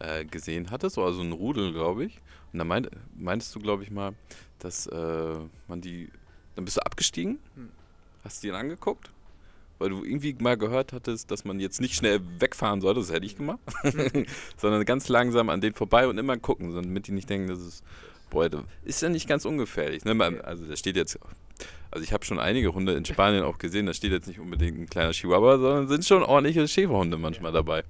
[0.00, 2.20] äh, gesehen hattest, oder so einen Rudel, glaube ich.
[2.52, 4.12] Und da meint, meintest du, glaube ich, mal,
[4.58, 5.34] dass äh,
[5.68, 6.08] man die.
[6.56, 7.68] Dann bist du abgestiegen, Hm.
[8.22, 9.10] hast du ihn angeguckt,
[9.78, 13.26] weil du irgendwie mal gehört hattest, dass man jetzt nicht schnell wegfahren sollte, das hätte
[13.26, 13.58] ich gemacht,
[14.56, 17.82] sondern ganz langsam an denen vorbei und immer gucken, damit die nicht denken, dass es.
[18.30, 20.04] Boah, das ist ja nicht ganz ungefährlich.
[20.04, 20.14] Ne?
[20.14, 21.18] Man- Also da steht jetzt.
[21.94, 24.76] Also ich habe schon einige Hunde in Spanien auch gesehen, da steht jetzt nicht unbedingt
[24.80, 27.84] ein kleiner Chihuahua, sondern sind schon ordentliche Schäferhunde manchmal dabei.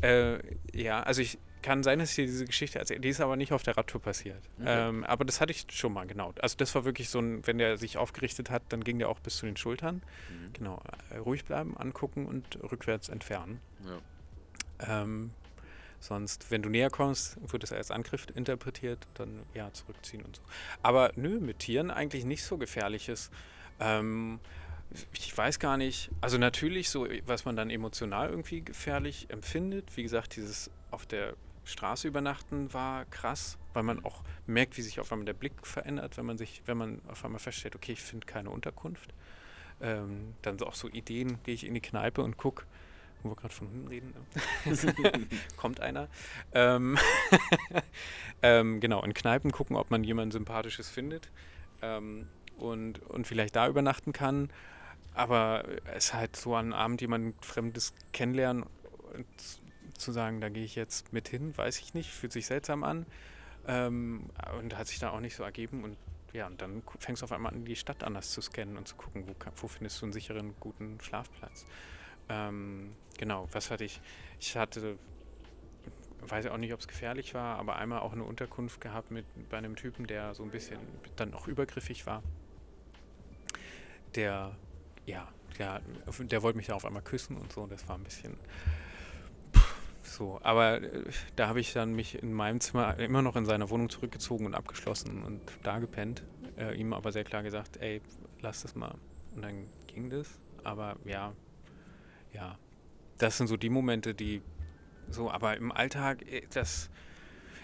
[0.00, 0.38] Äh,
[0.72, 3.00] ja, also ich kann sein, dass ich dir diese Geschichte erzähle.
[3.00, 4.40] Die ist aber nicht auf der Radtour passiert.
[4.58, 4.88] Okay.
[4.88, 6.32] Ähm, aber das hatte ich schon mal, genau.
[6.40, 9.20] Also das war wirklich so ein, wenn der sich aufgerichtet hat, dann ging der auch
[9.20, 10.00] bis zu den Schultern.
[10.54, 10.82] Genau.
[11.10, 13.60] Äh, ruhig bleiben, angucken und rückwärts entfernen.
[13.84, 15.02] Ja.
[15.02, 15.32] Ähm,
[16.00, 20.42] sonst, wenn du näher kommst, wird es als Angriff interpretiert, dann ja, zurückziehen und so.
[20.82, 23.30] Aber nö, mit Tieren eigentlich nicht so gefährliches.
[23.78, 24.40] Ähm,
[25.12, 29.96] ich weiß gar nicht, also natürlich so, was man dann emotional irgendwie gefährlich empfindet.
[29.96, 31.34] Wie gesagt, dieses auf der
[31.64, 36.16] Straße übernachten war krass, weil man auch merkt, wie sich auf einmal der Blick verändert,
[36.16, 39.14] wenn man sich, wenn man auf einmal feststellt, okay, ich finde keine Unterkunft.
[39.80, 42.64] Ähm, dann auch so Ideen, gehe ich in die Kneipe und gucke,
[43.22, 44.14] wo wir gerade von Hunden reden.
[45.56, 46.08] Kommt einer.
[46.52, 46.98] Ähm,
[48.42, 51.30] ähm, genau, in Kneipen gucken, ob man jemanden Sympathisches findet
[51.82, 52.28] ähm,
[52.58, 54.50] und, und vielleicht da übernachten kann.
[55.14, 58.64] Aber es ist halt so an Abend jemand Fremdes kennenlernen
[59.12, 59.26] und
[59.98, 63.06] zu sagen, da gehe ich jetzt mit hin, weiß ich nicht, fühlt sich seltsam an
[63.66, 65.96] ähm, und hat sich da auch nicht so ergeben und
[66.32, 68.94] ja, und dann fängst du auf einmal an, die Stadt anders zu scannen und zu
[68.94, 71.66] gucken, wo, wo findest du einen sicheren, guten Schlafplatz.
[72.30, 74.00] Ähm, genau, was hatte ich?
[74.38, 74.96] Ich hatte,
[76.20, 79.58] weiß auch nicht, ob es gefährlich war, aber einmal auch eine Unterkunft gehabt mit bei
[79.58, 80.78] einem Typen, der so ein bisschen
[81.16, 82.22] dann auch übergriffig war.
[84.14, 84.56] Der,
[85.06, 85.82] ja, der,
[86.20, 88.36] der wollte mich da auf einmal küssen und so, das war ein bisschen
[90.02, 90.40] so.
[90.42, 91.04] Aber äh,
[91.36, 94.54] da habe ich dann mich in meinem Zimmer immer noch in seiner Wohnung zurückgezogen und
[94.54, 96.22] abgeschlossen und da gepennt.
[96.56, 98.00] Äh, ihm aber sehr klar gesagt, ey,
[98.40, 98.94] lass das mal.
[99.34, 100.38] Und dann ging das.
[100.62, 101.32] Aber ja,
[102.32, 102.58] ja,
[103.18, 104.42] das sind so die Momente, die
[105.10, 106.90] so, aber im Alltag, äh, das,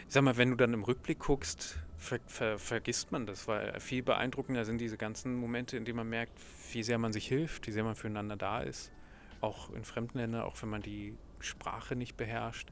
[0.06, 3.78] ich sag mal, wenn du dann im Rückblick guckst, ver, ver, vergisst man das, weil
[3.80, 6.32] viel beeindruckender sind diese ganzen Momente, in denen man merkt,
[6.72, 8.92] wie sehr man sich hilft, wie sehr man füreinander da ist.
[9.40, 12.70] Auch in fremden Ländern, auch wenn man die Sprache nicht beherrscht.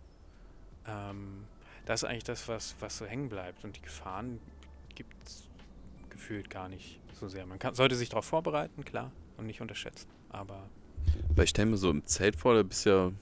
[0.87, 1.44] Ähm,
[1.87, 3.64] das ist eigentlich das, was, was so hängen bleibt.
[3.64, 4.40] Und die Gefahren
[4.94, 5.48] gibt es
[6.11, 7.46] gefühlt gar nicht so sehr.
[7.46, 10.09] Man kann, sollte sich darauf vorbereiten, klar, und nicht unterschätzen.
[10.30, 10.68] Aber
[11.35, 13.12] Weil ich stelle mir so im Zelt vor, da bist du ja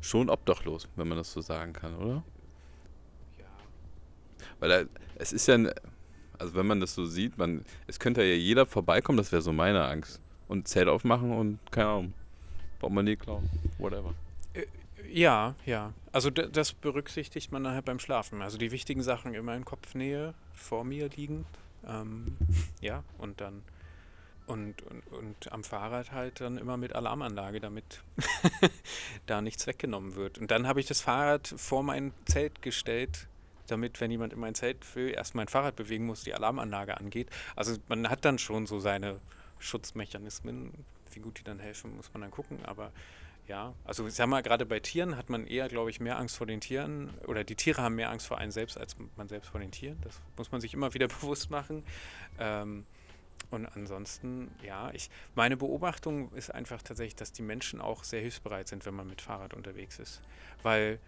[0.00, 2.22] schon obdachlos, wenn man das so sagen kann, oder?
[3.38, 3.46] ja,
[4.60, 5.58] Weil da, es ist ja,
[6.38, 9.52] also wenn man das so sieht, man, es könnte ja jeder vorbeikommen, das wäre so
[9.52, 10.20] meine Angst.
[10.46, 12.14] Und Zelt aufmachen und, keine Ahnung,
[12.78, 13.48] Portemonnaie klauen,
[13.78, 14.14] whatever.
[15.10, 15.94] Ja, ja.
[16.12, 18.42] Also das berücksichtigt man nachher beim Schlafen.
[18.42, 21.46] Also die wichtigen Sachen immer in Kopfnähe vor mir liegend.
[21.86, 22.36] Ähm,
[22.80, 23.62] ja, und dann
[24.46, 28.02] Und, und, und am Fahrrad halt dann immer mit Alarmanlage, damit
[29.26, 30.38] da nichts weggenommen wird.
[30.38, 33.26] Und dann habe ich das Fahrrad vor mein Zelt gestellt,
[33.68, 37.30] damit, wenn jemand in mein Zelt will, erst mein Fahrrad bewegen muss, die Alarmanlage angeht.
[37.56, 39.18] Also man hat dann schon so seine
[39.58, 40.72] Schutzmechanismen.
[41.12, 42.58] Wie gut die dann helfen, muss man dann gucken.
[42.64, 42.92] Aber
[43.46, 46.36] ja, also ich sag mal, gerade bei Tieren hat man eher, glaube ich, mehr Angst
[46.36, 49.50] vor den Tieren oder die Tiere haben mehr Angst vor einem selbst als man selbst
[49.50, 49.98] vor den Tieren.
[50.02, 51.84] Das muss man sich immer wieder bewusst machen.
[52.38, 52.86] Ähm,
[53.50, 58.68] und ansonsten, ja, ich, meine Beobachtung ist einfach tatsächlich, dass die Menschen auch sehr hilfsbereit
[58.68, 60.22] sind, wenn man mit Fahrrad unterwegs ist.
[60.62, 60.98] Weil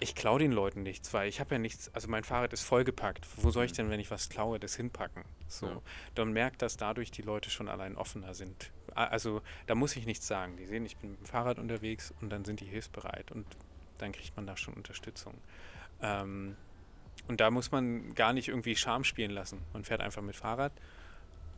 [0.00, 3.26] ich klaue den Leuten nichts, weil ich habe ja nichts, also mein Fahrrad ist vollgepackt.
[3.36, 5.24] Wo soll ich denn, wenn ich was klaue, das hinpacken?
[5.46, 5.66] So.
[5.66, 5.82] Ja.
[6.14, 8.72] Dann merkt, dass dadurch die Leute schon allein offener sind.
[8.94, 10.56] Also da muss ich nichts sagen.
[10.56, 13.46] Die sehen, ich bin mit dem Fahrrad unterwegs und dann sind die hilfsbereit und
[13.98, 15.34] dann kriegt man da schon Unterstützung.
[16.02, 16.56] Ähm,
[17.28, 19.62] und da muss man gar nicht irgendwie Scham spielen lassen.
[19.72, 20.72] Man fährt einfach mit Fahrrad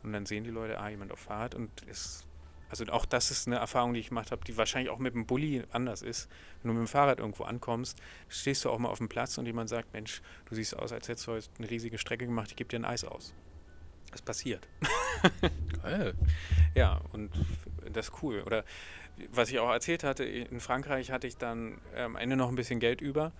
[0.07, 2.25] und dann sehen die Leute, ah, jemand auf Fahrrad und ist.
[2.69, 5.25] Also auch das ist eine Erfahrung, die ich gemacht habe, die wahrscheinlich auch mit dem
[5.25, 6.29] Bulli anders ist.
[6.61, 7.97] Wenn du mit dem Fahrrad irgendwo ankommst,
[8.27, 11.07] stehst du auch mal auf dem Platz und jemand sagt, Mensch, du siehst aus, als
[11.07, 13.33] hättest du heute eine riesige Strecke gemacht, ich gebe dir ein Eis aus.
[14.11, 14.67] Das passiert.
[15.83, 16.13] Geil.
[16.73, 17.31] ja, und
[17.91, 18.43] das ist cool.
[18.45, 18.63] Oder
[19.31, 22.79] was ich auch erzählt hatte, in Frankreich hatte ich dann am Ende noch ein bisschen
[22.79, 23.33] Geld über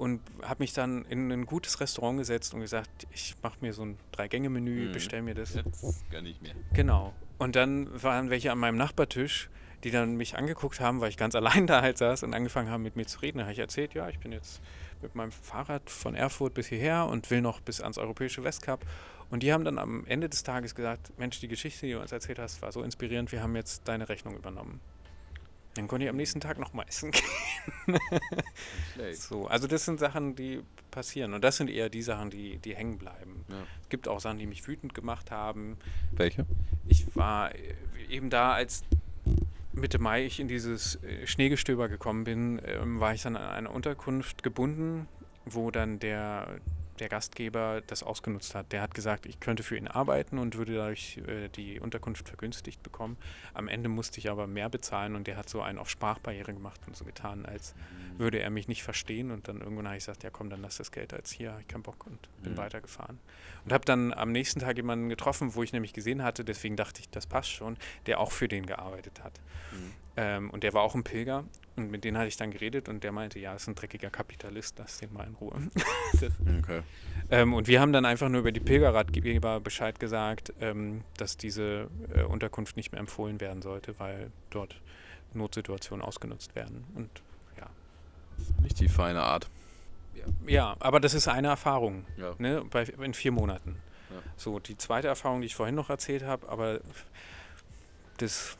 [0.00, 3.82] und habe mich dann in ein gutes Restaurant gesetzt und gesagt, ich mache mir so
[3.82, 4.92] ein Drei-Gänge-Menü, mhm.
[4.92, 5.54] bestelle mir das.
[5.54, 6.54] Jetzt gar nicht mehr.
[6.72, 7.12] Genau.
[7.36, 9.50] Und dann waren welche an meinem Nachbartisch,
[9.84, 12.82] die dann mich angeguckt haben, weil ich ganz allein da halt saß und angefangen haben
[12.82, 13.38] mit mir zu reden.
[13.38, 14.62] Da habe ich erzählt, ja, ich bin jetzt
[15.02, 18.86] mit meinem Fahrrad von Erfurt bis hierher und will noch bis ans europäische Westcup.
[19.28, 22.10] Und die haben dann am Ende des Tages gesagt, Mensch, die Geschichte, die du uns
[22.10, 24.80] erzählt hast, war so inspirierend, wir haben jetzt deine Rechnung übernommen.
[25.80, 27.98] Dann konnte ich am nächsten Tag noch mal essen gehen.
[29.14, 30.60] so, also das sind Sachen, die
[30.90, 31.32] passieren.
[31.32, 33.46] Und das sind eher die Sachen, die, die hängen bleiben.
[33.48, 33.62] Ja.
[33.82, 35.78] Es gibt auch Sachen, die mich wütend gemacht haben.
[36.12, 36.44] Welche?
[36.86, 37.74] Ich war äh,
[38.10, 38.84] eben da, als
[39.72, 43.70] Mitte Mai ich in dieses äh, Schneegestöber gekommen bin, ähm, war ich dann an eine
[43.70, 45.08] Unterkunft gebunden,
[45.46, 46.60] wo dann der
[47.00, 48.72] der Gastgeber das ausgenutzt hat.
[48.72, 52.82] Der hat gesagt, ich könnte für ihn arbeiten und würde dadurch äh, die Unterkunft vergünstigt
[52.82, 53.16] bekommen.
[53.54, 56.80] Am Ende musste ich aber mehr bezahlen und der hat so einen auf Sprachbarriere gemacht
[56.86, 58.18] und so getan, als mhm.
[58.18, 59.30] würde er mich nicht verstehen.
[59.30, 61.68] Und dann irgendwann habe ich gesagt, ja komm, dann lass das Geld als hier, ich
[61.68, 62.58] keinen Bock und bin mhm.
[62.58, 63.18] weitergefahren.
[63.64, 67.00] Und habe dann am nächsten Tag jemanden getroffen, wo ich nämlich gesehen hatte, deswegen dachte
[67.00, 67.76] ich, das passt schon,
[68.06, 69.32] der auch für den gearbeitet hat.
[69.72, 69.92] Mhm.
[70.16, 71.44] Ähm, und der war auch ein Pilger
[71.76, 74.78] und mit denen hatte ich dann geredet und der meinte, ja, ist ein dreckiger Kapitalist,
[74.78, 75.70] lass den mal in Ruhe.
[76.58, 76.82] okay.
[77.30, 81.88] ähm, und wir haben dann einfach nur über die Pilgerratgeber Bescheid gesagt, ähm, dass diese
[82.14, 84.80] äh, Unterkunft nicht mehr empfohlen werden sollte, weil dort
[85.32, 86.84] Notsituationen ausgenutzt werden.
[86.94, 87.08] Und
[87.56, 87.66] ja.
[88.62, 89.48] Nicht die feine Art.
[90.14, 92.34] Ja, ja aber das ist eine Erfahrung ja.
[92.38, 93.76] ne, bei, in vier Monaten.
[94.10, 94.16] Ja.
[94.36, 96.80] So, die zweite Erfahrung, die ich vorhin noch erzählt habe, aber
[98.18, 98.58] das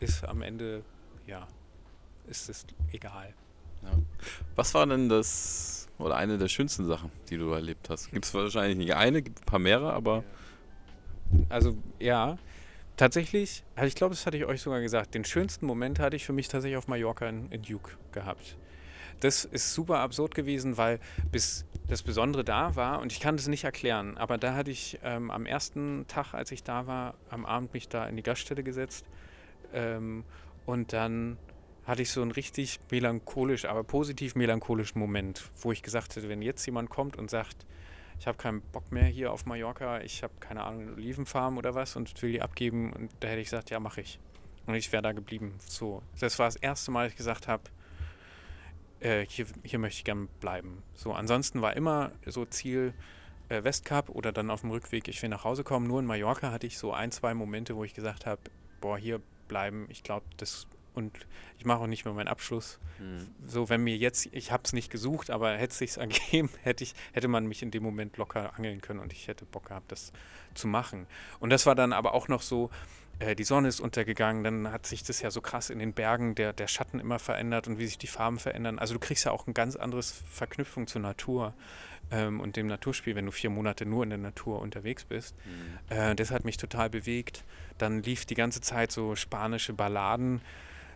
[0.00, 0.84] ist am Ende,
[1.26, 1.48] ja,
[2.26, 3.34] ist es egal.
[3.82, 3.90] Ja.
[4.56, 8.10] Was war denn das oder eine der schönsten Sachen, die du erlebt hast?
[8.10, 10.24] Gibt es wahrscheinlich nicht eine, gibt ein paar mehrere, aber.
[11.48, 12.36] Also ja,
[12.96, 16.26] tatsächlich, also ich glaube, das hatte ich euch sogar gesagt, den schönsten Moment hatte ich
[16.26, 18.56] für mich tatsächlich auf Mallorca in, in Duke gehabt.
[19.20, 20.98] Das ist super absurd gewesen, weil
[21.30, 24.98] bis das Besondere da war, und ich kann das nicht erklären, aber da hatte ich
[25.04, 28.62] ähm, am ersten Tag, als ich da war, am Abend mich da in die Gaststätte
[28.62, 29.06] gesetzt
[29.72, 30.24] ähm,
[30.66, 31.38] und dann
[31.84, 36.42] hatte ich so einen richtig melancholisch, aber positiv melancholischen Moment, wo ich gesagt hätte, wenn
[36.42, 37.66] jetzt jemand kommt und sagt,
[38.18, 41.96] ich habe keinen Bock mehr hier auf Mallorca, ich habe keine Ahnung, Olivenfarm oder was
[41.96, 44.20] und will die abgeben und da hätte ich gesagt, ja, mache ich.
[44.66, 45.54] Und ich wäre da geblieben.
[45.66, 47.64] So, das war das erste Mal, dass ich gesagt habe,
[49.00, 50.84] äh, hier, hier möchte ich gern bleiben.
[50.94, 52.94] So, ansonsten war immer so Ziel
[53.48, 55.88] äh, Westcup oder dann auf dem Rückweg, ich will nach Hause kommen.
[55.88, 58.40] Nur in Mallorca hatte ich so ein, zwei Momente, wo ich gesagt habe,
[58.80, 59.86] boah, hier bleiben.
[59.88, 61.26] Ich glaube, das und
[61.58, 62.78] ich mache auch nicht mehr meinen Abschluss.
[62.98, 63.28] Mhm.
[63.46, 66.84] So, wenn mir jetzt, ich habe es nicht gesucht, aber hätte es sich ergeben, hätte
[66.84, 69.92] ich, hätte man mich in dem Moment locker angeln können und ich hätte Bock gehabt,
[69.92, 70.12] das
[70.54, 71.06] zu machen.
[71.40, 72.70] Und das war dann aber auch noch so,
[73.18, 76.34] äh, die Sonne ist untergegangen, dann hat sich das ja so krass in den Bergen
[76.34, 78.78] der, der Schatten immer verändert und wie sich die Farben verändern.
[78.78, 81.54] Also du kriegst ja auch ein ganz anderes Verknüpfung zur Natur
[82.10, 85.34] ähm, und dem Naturspiel, wenn du vier Monate nur in der Natur unterwegs bist.
[85.44, 85.96] Mhm.
[85.96, 87.44] Äh, das hat mich total bewegt.
[87.78, 90.40] Dann lief die ganze Zeit so spanische Balladen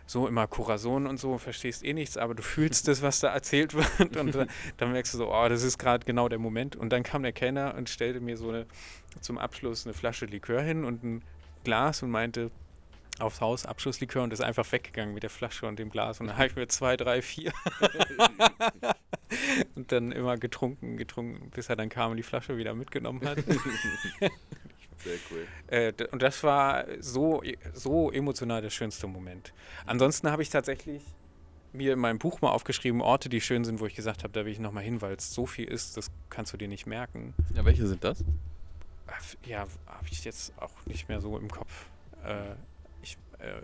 [0.07, 3.73] so immer Corazon und so, verstehst eh nichts, aber du fühlst das, was da erzählt
[3.73, 6.75] wird und dann, dann merkst du so, oh, das ist gerade genau der Moment.
[6.75, 8.65] Und dann kam der Kellner und stellte mir so eine,
[9.19, 11.21] zum Abschluss eine Flasche Likör hin und ein
[11.63, 12.49] Glas und meinte,
[13.19, 16.19] aufs Haus Abschlusslikör und ist einfach weggegangen mit der Flasche und dem Glas.
[16.19, 17.51] Und dann habe ich mir zwei, drei, vier
[19.75, 23.39] und dann immer getrunken, getrunken, bis er dann kam und die Flasche wieder mitgenommen hat.
[25.03, 25.47] Sehr cool.
[25.67, 27.43] Äh, und das war so,
[27.73, 29.53] so emotional der schönste Moment.
[29.85, 31.01] Ansonsten habe ich tatsächlich
[31.73, 34.45] mir in meinem Buch mal aufgeschrieben, Orte, die schön sind, wo ich gesagt habe, da
[34.45, 37.33] will ich nochmal hin, weil es so viel ist, das kannst du dir nicht merken.
[37.53, 38.23] Ja, welche sind das?
[39.45, 41.87] Ja, habe ich jetzt auch nicht mehr so im Kopf.
[42.25, 42.55] Äh,
[43.01, 43.61] ich äh,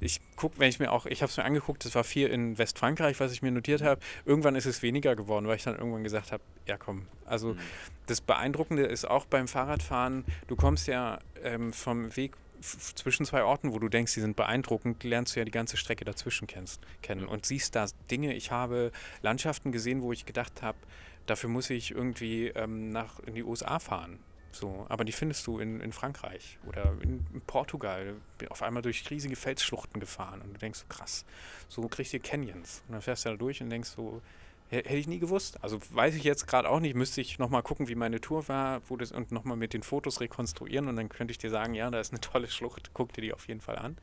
[0.00, 2.58] ich gucke, wenn ich mir auch, ich habe es mir angeguckt, das war viel in
[2.58, 4.00] Westfrankreich, was ich mir notiert habe.
[4.24, 7.58] Irgendwann ist es weniger geworden, weil ich dann irgendwann gesagt habe, ja komm, also Mhm.
[8.06, 13.72] das Beeindruckende ist auch beim Fahrradfahren, du kommst ja ähm, vom Weg zwischen zwei Orten,
[13.72, 17.22] wo du denkst, die sind beeindruckend, lernst du ja die ganze Strecke dazwischen kennst, kennen
[17.22, 17.28] Ja.
[17.28, 18.34] und siehst da Dinge.
[18.34, 18.92] Ich habe
[19.22, 20.78] Landschaften gesehen, wo ich gedacht habe,
[21.26, 24.18] dafür muss ich irgendwie ähm, nach in die USA fahren.
[24.56, 28.14] So, aber die findest du in, in Frankreich oder in, in Portugal.
[28.38, 31.24] Bin auf einmal durch riesige Felsschluchten gefahren und du denkst so krass,
[31.68, 32.82] so kriegst du Canyons.
[32.88, 34.22] Und dann fährst du da durch und denkst so,
[34.68, 35.62] Hätte ich nie gewusst.
[35.62, 36.96] Also weiß ich jetzt gerade auch nicht.
[36.96, 40.20] Müsste ich nochmal gucken, wie meine Tour war wo das, und nochmal mit den Fotos
[40.20, 43.20] rekonstruieren und dann könnte ich dir sagen, ja, da ist eine tolle Schlucht, guck dir
[43.20, 43.96] die auf jeden Fall an.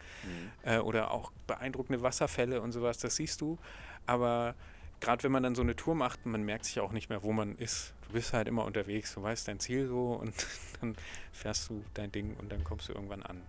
[0.64, 3.58] Äh, oder auch beeindruckende Wasserfälle und sowas, das siehst du.
[4.06, 4.56] Aber
[5.04, 7.34] gerade wenn man dann so eine Tour macht, man merkt sich auch nicht mehr, wo
[7.34, 7.93] man ist.
[8.08, 10.34] Du bist halt immer unterwegs, du weißt dein Ziel so und
[10.80, 10.95] dann
[11.32, 13.41] fährst du dein Ding und dann kommst du irgendwann an.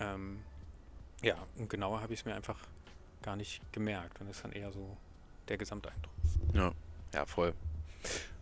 [0.00, 0.38] Ähm,
[1.22, 2.58] ja, und genauer habe ich es mir einfach
[3.22, 4.96] gar nicht gemerkt und das ist dann eher so
[5.48, 6.12] der Gesamteindruck.
[6.54, 6.72] Ja,
[7.12, 7.52] ja, voll.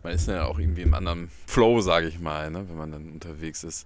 [0.01, 3.11] Man ist ja auch irgendwie im anderen Flow, sage ich mal, ne, wenn man dann
[3.11, 3.85] unterwegs ist.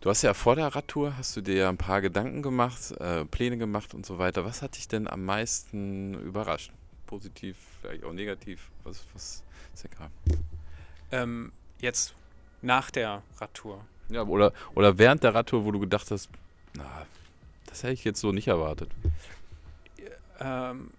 [0.00, 3.26] Du hast ja vor der Radtour, hast du dir ja ein paar Gedanken gemacht, äh,
[3.26, 4.46] Pläne gemacht und so weiter.
[4.46, 6.72] Was hat dich denn am meisten überrascht?
[7.10, 8.70] Positiv, vielleicht auch negativ?
[8.84, 9.42] Was, was
[9.74, 10.10] ist egal.
[11.10, 11.50] Ähm,
[11.80, 12.14] jetzt
[12.62, 13.84] nach der Radtour.
[14.10, 16.30] Ja, oder, oder während der Radtour, wo du gedacht hast,
[16.74, 17.06] na,
[17.66, 18.92] das hätte ich jetzt so nicht erwartet.
[20.38, 20.92] Ähm,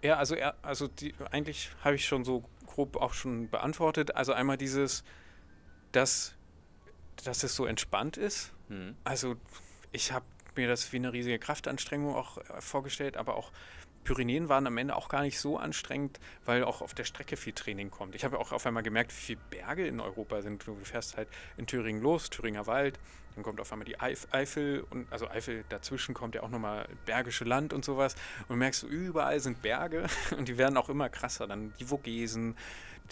[0.00, 4.16] ja, also, also die, eigentlich habe ich schon so grob auch schon beantwortet.
[4.16, 5.04] Also einmal dieses,
[5.92, 6.34] dass,
[7.22, 8.52] dass es so entspannt ist.
[9.04, 9.36] Also
[9.92, 10.24] ich habe
[10.56, 13.50] mir das wie eine riesige Kraftanstrengung auch äh, vorgestellt, aber auch
[14.04, 17.52] Pyrenäen waren am Ende auch gar nicht so anstrengend, weil auch auf der Strecke viel
[17.52, 18.14] Training kommt.
[18.14, 20.66] Ich habe auch auf einmal gemerkt, wie viele Berge in Europa sind.
[20.66, 22.98] Du fährst halt in Thüringen los, Thüringer Wald,
[23.34, 26.88] dann kommt auf einmal die Eif Eifel und also Eifel dazwischen kommt ja auch nochmal
[27.06, 28.14] Bergische Land und sowas
[28.48, 30.06] und merkst du, überall sind Berge
[30.36, 31.46] und die werden auch immer krasser.
[31.46, 32.56] Dann die Vogesen,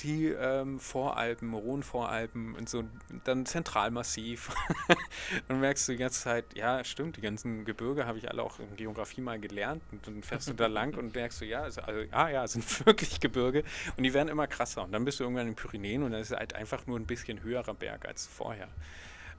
[0.00, 2.84] die ähm, Voralpen, Rhonvoralpen und so,
[3.24, 4.54] dann Zentralmassiv.
[5.48, 8.58] und merkst du die ganze Zeit, ja, stimmt, die ganzen Gebirge habe ich alle auch
[8.58, 9.82] in Geografie mal gelernt.
[9.90, 12.52] Und dann fährst du da lang und merkst du, ja, also, also, ah ja, es
[12.52, 13.64] sind wirklich Gebirge
[13.96, 14.84] und die werden immer krasser.
[14.84, 16.98] Und dann bist du irgendwann in den Pyrenäen und dann ist es halt einfach nur
[16.98, 18.68] ein bisschen höherer Berg als vorher.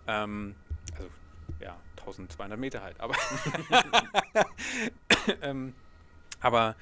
[0.07, 0.55] Ähm,
[0.95, 1.09] also,
[1.59, 3.15] ja, 1200 Meter halt, aber.
[5.41, 5.73] ähm,
[6.39, 6.75] aber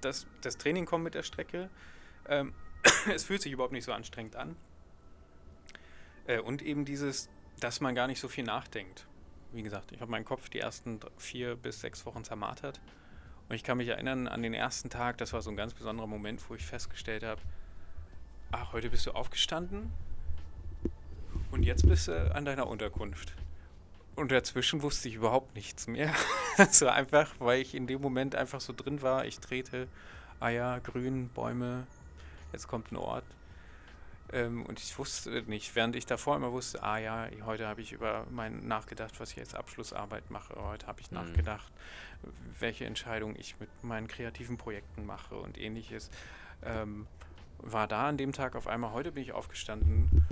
[0.00, 1.68] das, das Training kommt mit der Strecke.
[2.28, 2.54] Ähm,
[3.12, 4.56] es fühlt sich überhaupt nicht so anstrengend an.
[6.26, 9.06] Äh, und eben dieses, dass man gar nicht so viel nachdenkt.
[9.52, 12.80] Wie gesagt, ich habe meinen Kopf die ersten vier bis sechs Wochen zermartert.
[13.48, 16.06] Und ich kann mich erinnern an den ersten Tag, das war so ein ganz besonderer
[16.06, 17.40] Moment, wo ich festgestellt habe,
[18.52, 19.92] ach, heute bist du aufgestanden
[21.50, 23.34] und jetzt bist du an deiner Unterkunft.
[24.20, 26.12] Und dazwischen wusste ich überhaupt nichts mehr.
[26.58, 29.24] Das war einfach, weil ich in dem Moment einfach so drin war.
[29.24, 29.88] Ich drehte,
[30.40, 31.86] ah ja, grün, Bäume,
[32.52, 33.24] jetzt kommt ein Ort.
[34.30, 37.92] Ähm, und ich wusste nicht, während ich davor immer wusste, ah ja, heute habe ich
[37.92, 40.54] über mein nachgedacht, was ich als Abschlussarbeit mache.
[40.54, 41.16] Heute habe ich Mhm.
[41.16, 41.72] nachgedacht,
[42.58, 46.10] welche Entscheidung ich mit meinen kreativen Projekten mache und ähnliches.
[46.62, 47.06] Ähm,
[47.56, 50.26] war da an dem Tag auf einmal, heute bin ich aufgestanden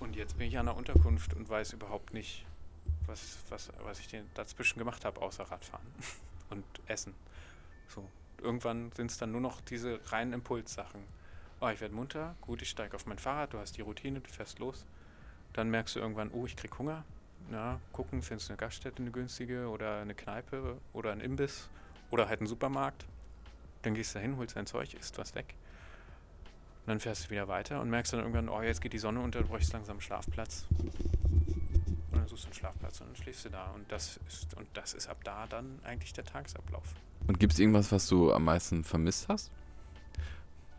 [0.00, 2.46] und jetzt bin ich an der Unterkunft und weiß überhaupt nicht,
[3.08, 5.86] was, was, was ich dazwischen gemacht habe, außer Radfahren
[6.50, 7.14] und Essen.
[7.88, 8.08] So.
[8.40, 11.02] Irgendwann sind es dann nur noch diese reinen Impulssachen.
[11.60, 14.30] Oh, ich werde munter, gut, ich steige auf mein Fahrrad, du hast die Routine, du
[14.30, 14.86] fährst los.
[15.54, 17.04] Dann merkst du irgendwann, oh, ich krieg Hunger.
[17.50, 21.68] Na, gucken, findest du eine Gaststätte, eine günstige oder eine Kneipe oder ein Imbiss
[22.10, 23.06] oder halt einen Supermarkt.
[23.82, 25.54] Dann gehst du da hin, holst dein Zeug, isst was weg.
[26.84, 29.20] Und dann fährst du wieder weiter und merkst dann irgendwann, oh, jetzt geht die Sonne
[29.20, 30.66] unter, du bräuchst langsam einen Schlafplatz.
[32.38, 33.72] Suchst einen Schlafplatz und dann schläfst du da.
[33.72, 36.94] Und das ist, und das ist ab da dann eigentlich der Tagesablauf.
[37.26, 39.50] Und gibt es irgendwas, was du am meisten vermisst hast?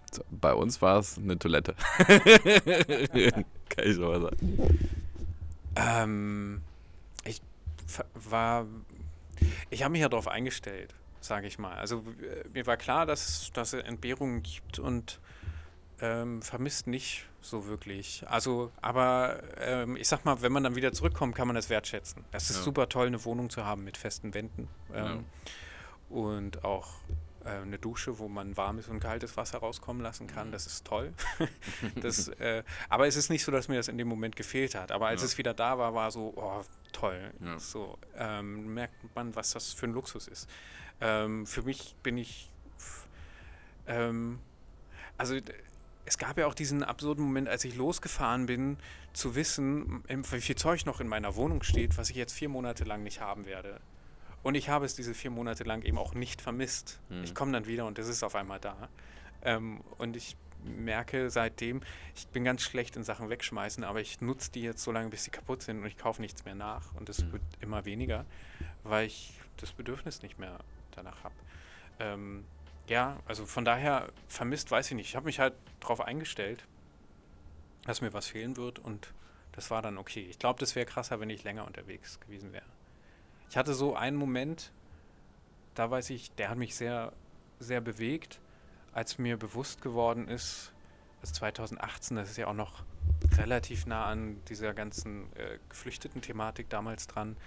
[0.10, 1.76] So, bei uns war es eine Toilette.
[3.68, 4.80] Kann ich schon mal sagen.
[5.76, 6.62] Ähm,
[7.26, 7.42] ich
[8.14, 8.66] war,
[9.70, 11.76] ich habe mich ja darauf eingestellt, sage ich mal.
[11.78, 12.06] Also
[12.54, 15.20] mir war klar, dass, dass es Entbehrungen gibt und
[16.02, 18.24] ähm, vermisst nicht so wirklich.
[18.28, 22.26] Also, aber ähm, ich sag mal, wenn man dann wieder zurückkommt, kann man das wertschätzen.
[22.32, 22.64] Es ist Ja.
[22.64, 24.68] super toll, eine Wohnung zu haben mit festen Wänden.
[24.94, 25.26] Ähm,
[26.10, 26.88] Und auch
[27.46, 30.52] äh, eine Dusche, wo man warmes und kaltes Wasser rauskommen lassen kann.
[30.52, 31.14] Das ist toll.
[32.02, 34.92] das, äh, aber es ist nicht so, dass mir das in dem Moment gefehlt hat.
[34.92, 35.26] Aber als Ja.
[35.28, 37.32] es wieder da war, war so, oh, toll.
[37.42, 37.60] Ja.
[37.60, 40.50] So ähm, merkt man, was das für ein Luxus ist.
[41.00, 42.50] Ähm, für mich bin ich,
[43.88, 44.40] ähm,
[45.18, 45.36] also
[46.10, 48.78] es gab ja auch diesen absurden Moment, als ich losgefahren bin,
[49.14, 52.84] zu wissen, wie viel Zeug noch in meiner Wohnung steht, was ich jetzt vier Monate
[52.84, 53.80] lang nicht haben werde.
[54.42, 57.00] Und ich habe es diese vier Monate lang eben auch nicht vermisst.
[57.10, 57.24] Mhm.
[57.26, 58.90] Ich komme dann wieder und es ist auf einmal da.
[59.44, 61.82] Ähm, und ich merke seitdem,
[62.16, 65.26] ich bin ganz schlecht in Sachen wegschmeißen, aber ich nutze die jetzt so lange, bis
[65.26, 66.96] sie kaputt sind und ich kaufe nichts mehr nach.
[66.96, 67.34] Und es Mhm.
[67.34, 68.26] wird immer weniger,
[68.84, 70.58] weil ich das Bedürfnis nicht mehr
[70.96, 71.36] danach habe.
[72.00, 72.46] Ähm,
[72.90, 75.10] ja, also von daher vermisst, weiß ich nicht.
[75.10, 76.66] Ich habe mich halt darauf eingestellt,
[77.86, 79.14] dass mir was fehlen wird und
[79.54, 80.26] das war dann okay.
[80.30, 82.66] Ich glaube, das wäre krasser, wenn ich länger unterwegs gewesen wäre.
[83.50, 84.72] Ich hatte so einen Moment,
[85.76, 87.14] da weiß ich, der hat mich sehr,
[87.60, 88.40] sehr bewegt,
[88.94, 90.72] als mir bewusst geworden ist,
[91.22, 92.84] dass 2018, das ist ja auch noch
[93.38, 97.38] relativ nah an dieser ganzen äh, geflüchteten Thematik damals dran,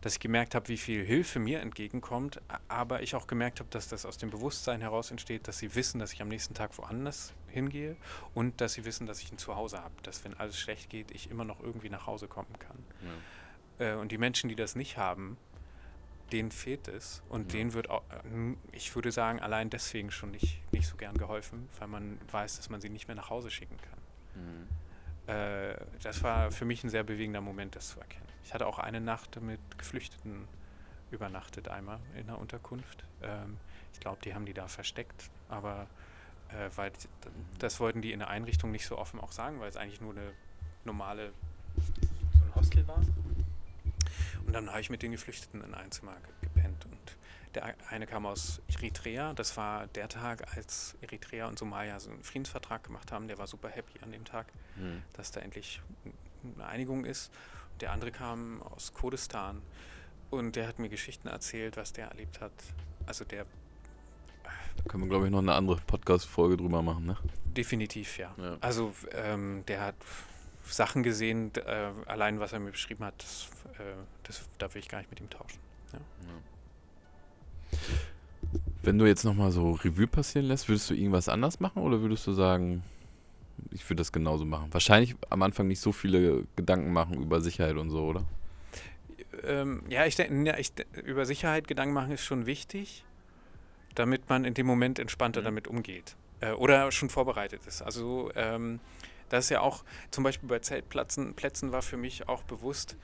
[0.00, 3.88] dass ich gemerkt habe, wie viel Hilfe mir entgegenkommt, aber ich auch gemerkt habe, dass
[3.88, 7.32] das aus dem Bewusstsein heraus entsteht, dass sie wissen, dass ich am nächsten Tag woanders
[7.48, 7.96] hingehe
[8.34, 11.30] und dass sie wissen, dass ich ein Zuhause habe, dass wenn alles schlecht geht, ich
[11.30, 12.84] immer noch irgendwie nach Hause kommen kann.
[13.78, 13.92] Ja.
[13.92, 15.36] Äh, und die Menschen, die das nicht haben,
[16.32, 17.22] denen fehlt es.
[17.28, 17.58] Und Ja.
[17.58, 21.68] denen wird auch, äh, ich würde sagen, allein deswegen schon nicht, nicht so gern geholfen,
[21.78, 23.98] weil man weiß, dass man sie nicht mehr nach Hause schicken kann.
[24.42, 24.68] Mhm.
[25.32, 28.26] Äh, das war für mich ein sehr bewegender Moment, das zu erkennen.
[28.44, 30.48] Ich hatte auch eine Nacht mit Geflüchteten
[31.10, 33.04] übernachtet, einmal in einer Unterkunft.
[33.22, 33.58] Ähm,
[33.92, 35.86] ich glaube, die haben die da versteckt, aber
[36.48, 36.96] äh, weil d-
[37.58, 40.12] das wollten die in der Einrichtung nicht so offen auch sagen, weil es eigentlich nur
[40.12, 40.32] eine
[40.84, 41.32] normale,
[41.76, 43.00] so ein Hostel war.
[44.50, 46.84] Und dann habe ich mit den Geflüchteten in ein Zimmer ge- gepennt.
[46.86, 47.16] Und
[47.54, 49.32] der eine kam aus Eritrea.
[49.32, 53.28] Das war der Tag, als Eritrea und Somalia so einen Friedensvertrag gemacht haben.
[53.28, 54.46] Der war super happy an dem Tag
[54.76, 55.02] Mhm.
[55.12, 55.80] dass da endlich
[56.56, 57.30] eine Einigung ist.
[57.80, 59.62] Der andere kam aus Kurdistan
[60.30, 62.52] und der hat mir Geschichten erzählt, was der erlebt hat.
[63.06, 63.46] Also der
[64.44, 64.50] Da
[64.88, 67.16] können wir, glaube ich, noch eine andere Podcast-Folge drüber machen, ne?
[67.56, 68.34] definitiv, ja.
[68.36, 68.56] Ja.
[68.60, 69.94] Also ähm, der hat
[70.64, 73.48] Sachen gesehen, äh, allein was er mir beschrieben hat, das,
[73.78, 73.82] äh,
[74.24, 75.58] das, da will ich gar nicht mit ihm tauschen.
[78.82, 82.26] Wenn du jetzt nochmal so Revue passieren lässt, würdest du irgendwas anders machen oder würdest
[82.26, 82.82] du sagen,
[83.70, 84.72] ich würde das genauso machen?
[84.72, 88.24] Wahrscheinlich am Anfang nicht so viele Gedanken machen über Sicherheit und so, oder?
[89.44, 90.54] Ähm, ja, ich denke,
[91.04, 93.04] über Sicherheit Gedanken machen ist schon wichtig,
[93.94, 95.44] damit man in dem Moment entspannter Mhm.
[95.44, 96.16] damit umgeht.
[96.40, 97.82] Äh, oder schon vorbereitet ist.
[97.82, 98.80] Also ähm,
[99.30, 102.96] das ist ja auch, zum Beispiel bei Zeltplätzen Plätzen war für mich auch bewusst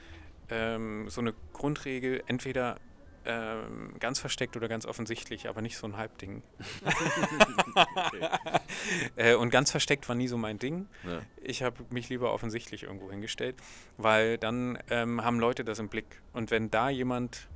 [0.51, 2.79] ähm, so eine Grundregel, entweder
[3.25, 6.43] ähm, ganz versteckt oder ganz offensichtlich, aber nicht so ein Halbding.
[9.17, 10.87] äh, und ganz versteckt war nie so mein Ding.
[11.05, 11.23] Ja.
[11.43, 13.57] Ich habe mich lieber offensichtlich irgendwo hingestellt,
[13.97, 16.23] weil dann ähm, haben Leute das im Blick.
[16.33, 17.49] Und wenn da jemand,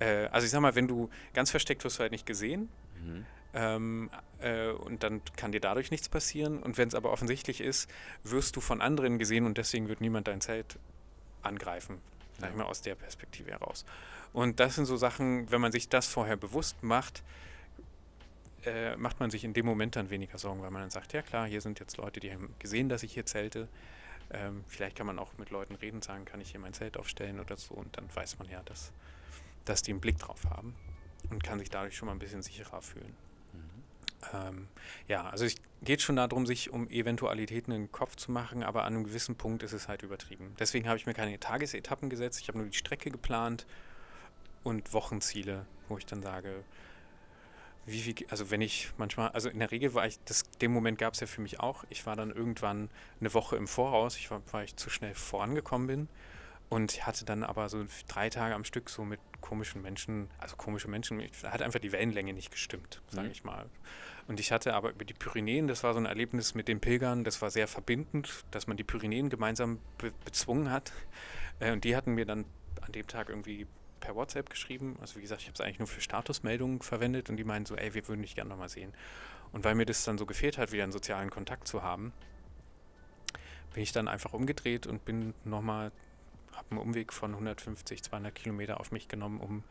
[0.00, 2.68] äh, also ich sag mal, wenn du ganz versteckt wirst du halt nicht gesehen
[3.02, 3.26] Mhm.
[3.54, 6.62] Ähm, äh, und dann kann dir dadurch nichts passieren.
[6.62, 7.90] Und wenn es aber offensichtlich ist,
[8.24, 10.78] wirst du von anderen gesehen und deswegen wird niemand dein Zelt
[11.42, 11.98] angreifen.
[12.38, 13.84] Sag ich mal aus der Perspektive heraus.
[14.32, 17.22] Und das sind so Sachen, wenn man sich das vorher bewusst macht,
[18.64, 21.22] äh, macht man sich in dem Moment dann weniger Sorgen, weil man dann sagt, ja
[21.22, 23.68] klar, hier sind jetzt Leute, die haben gesehen, dass ich hier zelte.
[24.30, 26.96] Ähm, vielleicht kann man auch mit Leuten reden und sagen, kann ich hier mein Zelt
[26.96, 27.74] aufstellen oder so.
[27.74, 28.92] Und dann weiß man ja, dass,
[29.64, 30.74] dass die einen Blick drauf haben
[31.30, 33.14] und kann sich dadurch schon mal ein bisschen sicherer fühlen.
[34.32, 34.68] Ähm,
[35.08, 38.84] ja, also es geht schon darum, sich um Eventualitäten in den Kopf zu machen, aber
[38.84, 40.54] an einem gewissen Punkt ist es halt übertrieben.
[40.58, 43.66] Deswegen habe ich mir keine Tagesetappen gesetzt, ich habe nur die Strecke geplant
[44.62, 46.64] und Wochenziele, wo ich dann sage,
[47.84, 50.98] wie viel, also wenn ich manchmal, also in der Regel war ich, das, den Moment
[50.98, 54.30] gab es ja für mich auch, ich war dann irgendwann eine Woche im Voraus, ich
[54.30, 56.08] war, weil ich zu schnell vorangekommen bin
[56.68, 60.86] und hatte dann aber so drei Tage am Stück so mit komischen Menschen, also komische
[60.86, 63.32] Menschen, hat einfach die Wellenlänge nicht gestimmt, sage Mhm.
[63.32, 63.66] ich mal.
[64.28, 67.24] Und ich hatte aber über die Pyrenäen, das war so ein Erlebnis mit den Pilgern,
[67.24, 70.92] das war sehr verbindend, dass man die Pyrenäen gemeinsam be bezwungen hat.
[71.60, 72.44] Äh, und die hatten mir dann
[72.80, 73.66] an dem Tag irgendwie
[74.00, 74.96] per WhatsApp geschrieben.
[75.00, 77.76] Also wie gesagt, ich habe es eigentlich nur für Statusmeldungen verwendet und die meinen so,
[77.76, 78.92] ey, wir würden dich gerne nochmal sehen.
[79.52, 82.12] Und weil mir das dann so gefehlt hat, wieder einen sozialen Kontakt zu haben,
[83.74, 85.92] bin ich dann einfach umgedreht und bin nochmal,
[86.52, 89.64] habe einen Umweg von 150, 200 Kilometer auf mich genommen, um.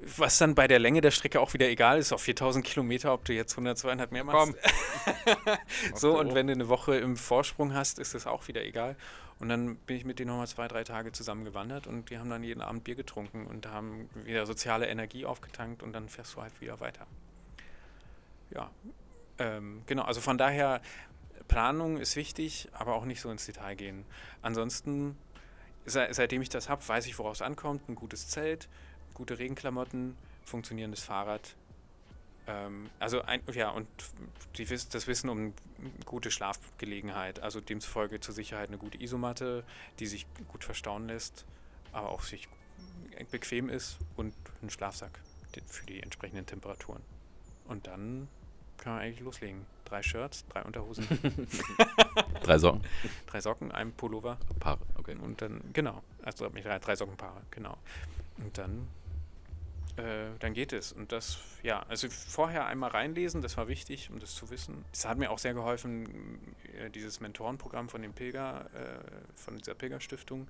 [0.00, 3.24] Was dann bei der Länge der Strecke auch wieder egal ist, auf 4000 Kilometer, ob
[3.24, 4.54] du jetzt 100, 200 mehr machst.
[4.54, 5.56] Komm.
[5.94, 8.96] so, und wenn du eine Woche im Vorsprung hast, ist das auch wieder egal.
[9.38, 12.30] Und dann bin ich mit denen nochmal zwei, drei Tage zusammen gewandert und die haben
[12.30, 16.42] dann jeden Abend Bier getrunken und haben wieder soziale Energie aufgetankt und dann fährst du
[16.42, 17.06] halt wieder weiter.
[18.50, 18.70] Ja,
[19.38, 20.80] ähm, genau, also von daher,
[21.48, 24.04] Planung ist wichtig, aber auch nicht so ins Detail gehen.
[24.42, 25.16] Ansonsten,
[25.84, 27.88] se seitdem ich das habe, weiß ich, woraus es ankommt.
[27.88, 28.68] Ein gutes Zelt,
[29.16, 30.14] gute Regenklamotten,
[30.44, 31.56] funktionierendes Fahrrad.
[32.46, 33.88] Ähm, also, ein, ja, und
[34.56, 35.54] die, das Wissen um
[36.04, 39.64] gute Schlafgelegenheit, also demzufolge zur Sicherheit eine gute Isomatte,
[39.98, 41.44] die sich gut verstauen lässt,
[41.92, 42.48] aber auch sich
[43.30, 45.18] bequem ist und ein Schlafsack
[45.66, 47.02] für die entsprechenden Temperaturen.
[47.66, 48.28] Und dann
[48.76, 49.64] kann man eigentlich loslegen.
[49.86, 51.06] Drei Shirts, drei Unterhosen.
[52.42, 52.82] drei Socken.
[53.26, 54.36] Drei Socken, ein Pullover.
[54.60, 55.16] Paare, okay.
[55.16, 56.02] Und dann, genau.
[56.22, 57.78] Also drei, drei Sockenpaare, genau.
[58.38, 58.88] Und dann,
[59.96, 60.92] äh, dann geht es.
[60.92, 64.84] Und das, ja, also vorher einmal reinlesen, das war wichtig, um das zu wissen.
[64.92, 66.38] Es hat mir auch sehr geholfen,
[66.78, 70.48] äh, dieses Mentorenprogramm von dem Pilger, äh, von dieser Pilgerstiftung,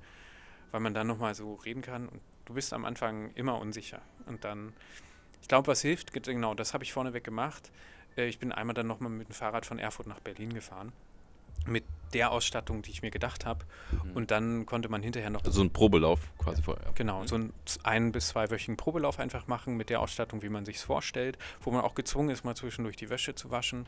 [0.71, 2.09] weil man dann nochmal so reden kann.
[2.09, 4.03] Und du bist am Anfang immer unsicher.
[4.27, 4.73] Und dann,
[5.43, 7.71] ich glaube, was hilft, genau, das habe ich vorneweg gemacht
[8.25, 10.93] ich bin einmal dann nochmal mit dem Fahrrad von Erfurt nach Berlin gefahren.
[11.67, 13.65] Mit der Ausstattung, die ich mir gedacht habe.
[13.91, 14.13] Mhm.
[14.13, 15.45] Und dann konnte man hinterher noch.
[15.45, 16.93] Also so ein Probelauf quasi vorher.
[16.95, 17.27] Genau, mhm.
[17.27, 17.53] so einen
[17.83, 21.71] ein- bis zweiwöchigen Probelauf einfach machen mit der Ausstattung, wie man sich es vorstellt, wo
[21.71, 23.87] man auch gezwungen ist, mal zwischendurch die Wäsche zu waschen,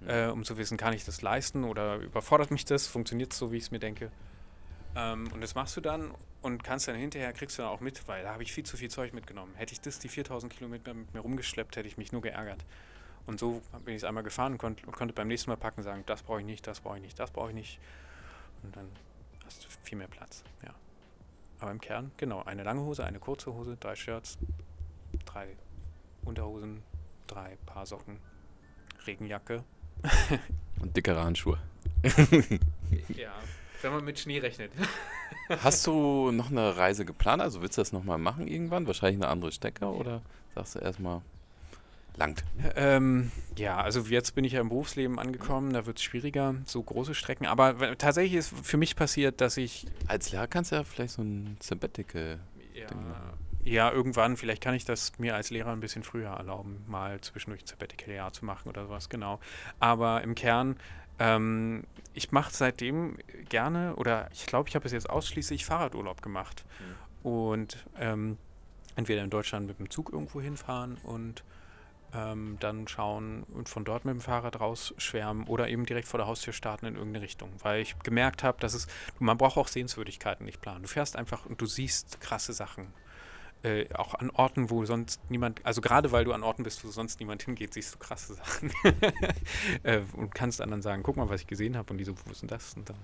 [0.00, 0.08] mhm.
[0.08, 3.52] äh, um zu wissen, kann ich das leisten oder überfordert mich das, funktioniert es so,
[3.52, 4.10] wie ich es mir denke.
[4.94, 6.12] Ähm, und das machst du dann
[6.42, 8.76] und kannst dann hinterher, kriegst du dann auch mit, weil da habe ich viel zu
[8.76, 9.52] viel Zeug mitgenommen.
[9.56, 12.64] Hätte ich das, die 4000 Kilometer mit mir rumgeschleppt, hätte ich mich nur geärgert.
[13.26, 16.04] Und so bin ich es einmal gefahren und konnte, konnte beim nächsten Mal packen sagen,
[16.06, 17.80] das brauche ich nicht, das brauche ich nicht, das brauche ich nicht.
[18.62, 18.88] Und dann
[19.44, 20.44] hast du viel mehr Platz.
[20.62, 20.74] Ja.
[21.58, 24.38] Aber im Kern, genau, eine lange Hose, eine kurze Hose, drei Shirts,
[25.24, 25.56] drei
[26.24, 26.82] Unterhosen,
[27.26, 28.18] drei Paar Socken,
[29.06, 29.64] Regenjacke.
[30.80, 31.58] und dickere Handschuhe.
[33.08, 33.32] ja,
[33.82, 34.70] wenn man mit Schnee rechnet.
[35.48, 37.40] Hast du noch eine Reise geplant?
[37.40, 38.86] Also willst du das nochmal machen irgendwann?
[38.86, 40.22] Wahrscheinlich eine andere Strecke oder
[40.54, 41.22] sagst du erstmal
[42.16, 42.44] langt?
[42.74, 46.82] Ähm, ja, also jetzt bin ich ja im Berufsleben angekommen, da wird es schwieriger, so
[46.82, 47.46] große Strecken.
[47.46, 49.86] Aber tatsächlich ist für mich passiert, dass ich.
[50.06, 52.38] Als Lehrer kannst du ja vielleicht so ein Sabbatical.
[52.74, 52.86] Ja,
[53.66, 57.64] ja, irgendwann, vielleicht kann ich das mir als Lehrer ein bisschen früher erlauben, mal zwischendurch
[57.64, 59.40] ein Sabbatical-Jahr zu machen oder sowas, genau.
[59.80, 60.76] Aber im Kern,
[61.18, 61.82] ähm,
[62.14, 66.64] ich mache seitdem gerne, oder ich glaube, ich habe es jetzt ausschließlich Fahrradurlaub gemacht.
[66.78, 67.28] Mhm.
[67.28, 68.38] Und ähm,
[68.94, 71.42] entweder in Deutschland mit dem Zug irgendwo hinfahren und
[72.16, 76.26] ähm, dann schauen und von dort mit dem Fahrrad rausschwärmen oder eben direkt vor der
[76.26, 77.50] Haustür starten in irgendeine Richtung.
[77.62, 78.86] Weil ich gemerkt habe, dass es,
[79.18, 80.82] man braucht auch Sehenswürdigkeiten nicht planen.
[80.82, 82.92] Du fährst einfach und du siehst krasse Sachen.
[83.62, 86.90] Äh, auch an Orten, wo sonst niemand, also gerade weil du an Orten bist, wo
[86.90, 88.70] sonst niemand hingeht, siehst du krasse Sachen.
[89.82, 92.30] äh, und kannst anderen sagen, guck mal, was ich gesehen habe und die so, wo
[92.30, 92.74] ist denn das?
[92.74, 92.96] Und dann,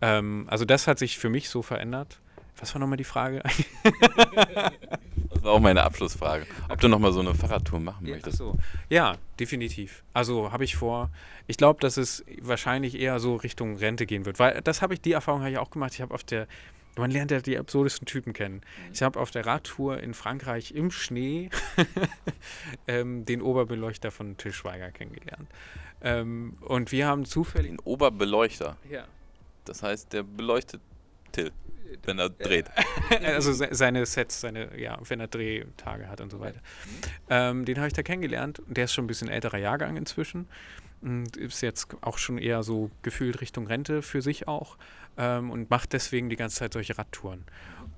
[0.00, 2.20] ähm, also das hat sich für mich so verändert.
[2.58, 3.42] Was war nochmal die Frage?
[5.48, 6.46] War auch meine Abschlussfrage.
[6.68, 8.36] Ob du nochmal so eine Fahrradtour machen ja, möchtest.
[8.36, 8.54] So.
[8.90, 10.02] Ja, definitiv.
[10.12, 11.08] Also habe ich vor.
[11.46, 14.38] Ich glaube, dass es wahrscheinlich eher so Richtung Rente gehen wird.
[14.38, 15.94] Weil das habe ich, die Erfahrung habe ich auch gemacht.
[15.94, 16.48] Ich habe auf der,
[16.98, 18.56] man lernt ja die absurdesten Typen kennen.
[18.56, 18.92] Mhm.
[18.92, 21.48] Ich habe auf der Radtour in Frankreich im Schnee
[22.86, 25.48] ähm, den Oberbeleuchter von Till Schweiger kennengelernt.
[26.02, 27.70] Ähm, und wir haben zufällig.
[27.70, 28.76] Den Oberbeleuchter?
[28.90, 29.06] Ja.
[29.64, 30.82] Das heißt, der beleuchtet
[31.32, 31.52] Till
[32.04, 32.66] wenn er dreht.
[33.24, 36.60] also seine Sets, seine, ja, wenn er Drehtage hat und so weiter.
[37.28, 38.62] Ähm, den habe ich da kennengelernt.
[38.66, 40.48] Der ist schon ein bisschen älterer Jahrgang inzwischen.
[41.00, 44.76] Und ist jetzt auch schon eher so gefühlt Richtung Rente für sich auch.
[45.16, 47.44] Ähm, und macht deswegen die ganze Zeit solche Radtouren.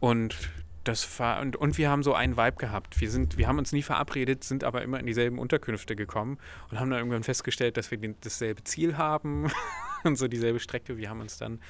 [0.01, 0.37] Und
[0.85, 3.01] das war, und, und wir haben so einen Vibe gehabt.
[3.01, 6.39] Wir, sind, wir haben uns nie verabredet, sind aber immer in dieselben Unterkünfte gekommen
[6.71, 9.51] und haben dann irgendwann festgestellt, dass wir den, dasselbe Ziel haben
[10.05, 10.97] und so dieselbe Strecke.
[10.97, 11.61] Wir haben uns dann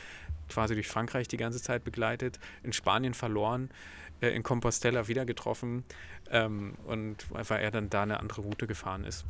[0.51, 3.71] quasi durch Frankreich die ganze Zeit begleitet, in Spanien verloren,
[4.21, 5.85] äh, in Compostela wieder getroffen
[6.31, 9.25] ähm, und weil er dann da eine andere Route gefahren ist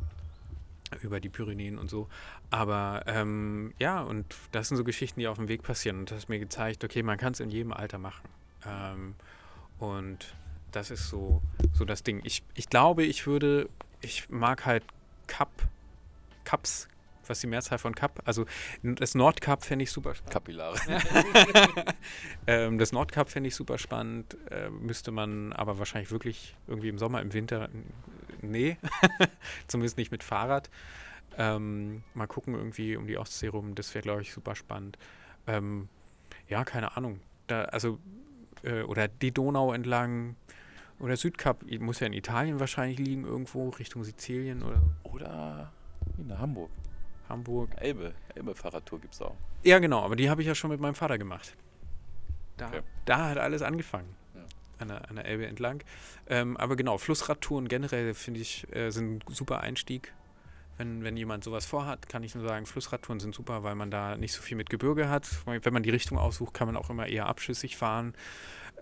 [1.01, 2.09] über die Pyrenäen und so.
[2.49, 5.99] Aber ähm, ja, und das sind so Geschichten, die auf dem Weg passieren.
[5.99, 8.27] Und das hat mir gezeigt, okay, man kann es in jedem Alter machen.
[8.65, 9.15] Ähm,
[9.79, 10.35] und
[10.71, 11.41] das ist so,
[11.73, 12.21] so das Ding.
[12.23, 13.69] Ich, ich glaube, ich würde,
[14.01, 14.83] ich mag halt
[15.27, 15.49] Cup,
[16.43, 16.87] Cups
[17.31, 18.45] was die Mehrzahl von Cup, also
[18.83, 20.33] das Nordcup fände ich super spannend.
[20.33, 20.77] Kapillare.
[22.47, 26.99] ähm, das Nordcup fände ich super spannend, äh, müsste man aber wahrscheinlich wirklich irgendwie im
[26.99, 27.69] Sommer, im Winter,
[28.41, 28.77] nee,
[29.67, 30.69] zumindest nicht mit Fahrrad.
[31.37, 34.97] Ähm, mal gucken irgendwie um die Ostsee rum, das wäre glaube ich super spannend.
[35.47, 35.87] Ähm,
[36.49, 37.21] ja, keine Ahnung.
[37.47, 37.97] Da, also,
[38.63, 40.35] äh, oder die Donau entlang,
[40.99, 44.81] oder Südkap muss ja in Italien wahrscheinlich liegen, irgendwo Richtung Sizilien oder.
[45.03, 45.71] Oder
[46.17, 46.69] in Hamburg.
[47.31, 47.69] Hamburg.
[47.77, 49.35] Elbe, Elbe-Fahrradtour gibt es auch.
[49.63, 51.55] Ja, genau, aber die habe ich ja schon mit meinem Vater gemacht.
[52.57, 52.81] Da, Okay.
[53.05, 54.15] da hat alles angefangen.
[54.35, 54.41] Ja.
[54.79, 55.83] An, der, an der Elbe entlang.
[56.27, 60.13] Ähm, aber genau, Flussradtouren generell finde ich äh, sind ein super Einstieg.
[60.77, 64.17] Wenn, wenn jemand sowas vorhat, kann ich nur sagen, Flussradtouren sind super, weil man da
[64.17, 65.27] nicht so viel mit Gebirge hat.
[65.45, 68.15] Wenn man die Richtung aussucht, kann man auch immer eher abschüssig fahren.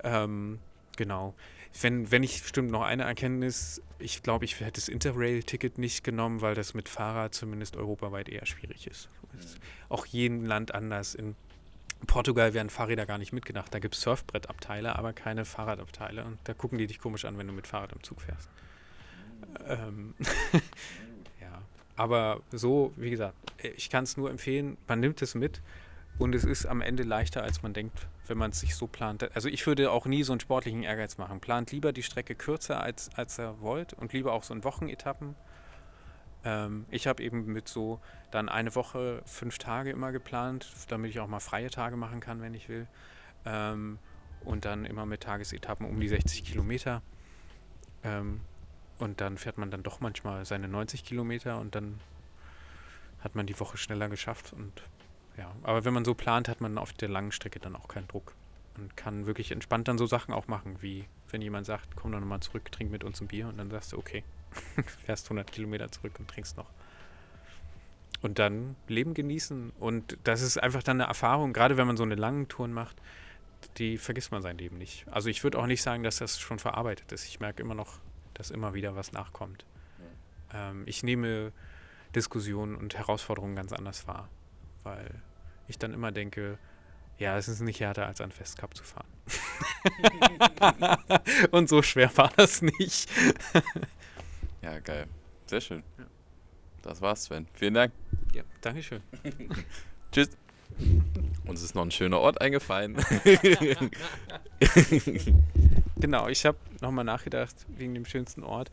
[0.03, 0.59] Ähm,
[0.95, 1.33] genau.
[1.81, 6.41] Wenn, wenn ich stimmt noch eine Erkenntnis, ich glaube, ich hätte das Interrail-Ticket nicht genommen,
[6.41, 9.09] weil das mit Fahrrad zumindest europaweit eher schwierig ist.
[9.37, 11.15] Ist Auch jedem Land anders.
[11.15, 11.35] In
[12.07, 13.73] Portugal werden Fahrräder gar nicht mitgedacht.
[13.73, 16.23] Da gibt es Surfbrettabteile, aber keine Fahrradabteile.
[16.23, 18.49] Und da gucken die dich komisch an, wenn du mit Fahrrad im Zug fährst.
[19.67, 20.15] Ähm,
[21.41, 21.61] ja.
[21.95, 23.35] Aber so, wie gesagt,
[23.75, 25.61] ich kann es nur empfehlen, man nimmt es mit
[26.17, 29.35] und es ist am Ende leichter, als man denkt, wenn man es sich so plant.
[29.35, 31.39] Also ich würde auch nie so einen sportlichen Ehrgeiz machen.
[31.39, 35.35] Plant lieber die Strecke kürzer, als, als ihr wollt und lieber auch so in Wochenetappen.
[36.45, 37.99] Ähm, ich habe eben mit so
[38.31, 42.41] dann eine Woche, fünf Tage immer geplant, damit ich auch mal freie Tage machen kann,
[42.41, 42.87] wenn ich will.
[43.45, 43.99] Ähm,
[44.45, 47.01] und dann immer mit Tagesetappen um die 60 Kilometer.
[48.03, 48.41] Ähm,
[48.99, 51.99] und dann fährt man dann doch manchmal seine 90 Kilometer und dann
[53.21, 54.53] hat man die Woche schneller geschafft.
[54.53, 54.83] Und
[55.39, 58.07] ja, aber wenn man so plant, hat man auf der langen Strecke dann auch keinen
[58.07, 58.35] Druck
[58.77, 62.19] und kann wirklich entspannt dann so Sachen auch machen, wie wenn jemand sagt, komm doch
[62.19, 64.23] nochmal zurück, trink mit uns ein Bier und dann sagst du, okay,
[65.05, 66.69] fährst 100 Kilometer zurück und trinkst noch.
[68.21, 69.71] Und dann Leben genießen.
[69.79, 72.97] Und das ist einfach dann eine Erfahrung, gerade wenn man so eine lange Touren macht,
[73.77, 75.05] die vergisst man sein Leben nicht.
[75.09, 77.25] Also ich würde auch nicht sagen, dass das schon verarbeitet ist.
[77.25, 77.99] Ich merke immer noch,
[78.33, 79.65] dass immer wieder was nachkommt.
[80.53, 81.53] Ähm, ich nehme
[82.15, 84.27] Diskussionen und Herausforderungen ganz anders wahr,
[84.83, 85.21] weil
[85.69, 86.57] ich dann immer denke,
[87.17, 89.07] ja, es ist nicht härter als ein Festcup zu fahren.
[91.51, 93.09] und so schwer war das nicht.
[94.61, 95.07] Ja, geil.
[95.45, 95.83] Sehr schön.
[95.97, 96.03] Ja.
[96.81, 97.47] Das war's, Sven.
[97.53, 97.93] Vielen Dank.
[98.33, 99.01] Ja, Dankeschön.
[100.11, 100.31] Tschüss.
[101.45, 102.97] Uns ist noch ein schöner Ort eingefallen.
[105.99, 108.71] Genau, ich habe nochmal nachgedacht wegen dem schönsten Ort.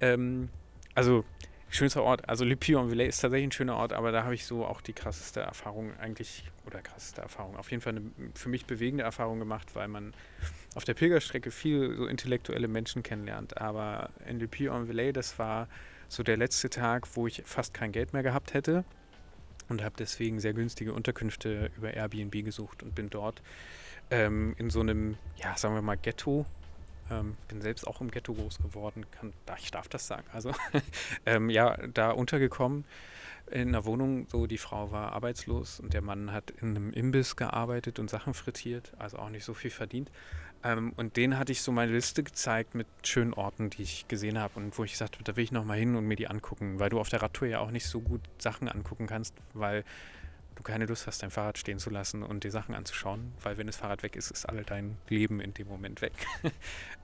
[0.00, 0.48] Ähm,
[0.94, 1.24] also,
[1.72, 4.64] schönster Ort, also Le Puy-en-Velay ist tatsächlich ein schöner Ort, aber da habe ich so
[4.64, 9.04] auch die krasseste Erfahrung eigentlich, oder krasseste Erfahrung, auf jeden Fall eine für mich bewegende
[9.04, 10.12] Erfahrung gemacht, weil man
[10.74, 13.58] auf der Pilgerstrecke viel so intellektuelle Menschen kennenlernt.
[13.58, 15.68] Aber in Le Puy-en-Velay, das war
[16.08, 18.84] so der letzte Tag, wo ich fast kein Geld mehr gehabt hätte
[19.68, 23.42] und habe deswegen sehr günstige Unterkünfte über Airbnb gesucht und bin dort
[24.10, 26.44] ähm, in so einem, ja, sagen wir mal, Ghetto.
[27.12, 30.26] Ähm, bin selbst auch im Ghetto groß geworden, kann, ich darf das sagen.
[30.32, 30.52] Also,
[31.26, 32.84] ähm, ja, da untergekommen
[33.50, 34.26] in einer Wohnung.
[34.30, 38.34] So, die Frau war arbeitslos und der Mann hat in einem Imbiss gearbeitet und Sachen
[38.34, 40.10] frittiert, also auch nicht so viel verdient.
[40.64, 44.38] Ähm, und denen hatte ich so meine Liste gezeigt mit schönen Orten, die ich gesehen
[44.38, 46.28] habe und wo ich gesagt habe, da will ich noch mal hin und mir die
[46.28, 49.84] angucken, weil du auf der Radtour ja auch nicht so gut Sachen angucken kannst, weil
[50.56, 53.66] du keine Lust hast, dein Fahrrad stehen zu lassen und dir Sachen anzuschauen, weil wenn
[53.66, 56.12] das Fahrrad weg ist, ist alle dein Leben in dem Moment weg.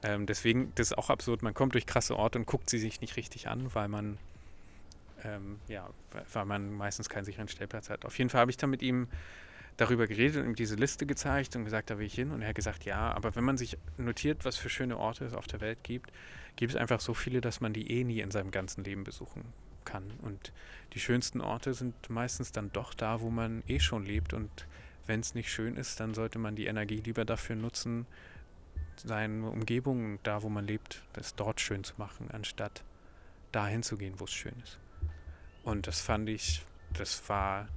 [0.02, 3.00] ähm, deswegen, das ist auch absurd, man kommt durch krasse Orte und guckt sie sich
[3.00, 4.18] nicht richtig an, weil man
[5.24, 5.88] ähm, ja,
[6.32, 8.04] weil- man meistens keinen sicheren Stellplatz hat.
[8.04, 9.08] Auf jeden Fall habe ich dann mit ihm
[9.76, 12.32] darüber geredet und ihm diese Liste gezeigt und gesagt, da will ich hin.
[12.32, 15.34] Und er hat gesagt, ja, aber wenn man sich notiert, was für schöne Orte es
[15.34, 16.12] auf der Welt gibt,
[16.56, 19.44] gibt es einfach so viele, dass man die eh nie in seinem ganzen Leben besuchen
[19.84, 20.10] kann.
[20.22, 20.52] Und
[20.94, 24.32] die schönsten Orte sind meistens dann doch da, wo man eh schon lebt.
[24.32, 24.66] Und
[25.06, 28.06] wenn es nicht schön ist, dann sollte man die Energie lieber dafür nutzen,
[28.96, 32.82] seine Umgebung, da wo man lebt, das dort schön zu machen, anstatt
[33.52, 34.78] dahin zu gehen, wo es schön ist.
[35.62, 36.62] Und das fand ich,
[36.94, 37.68] das war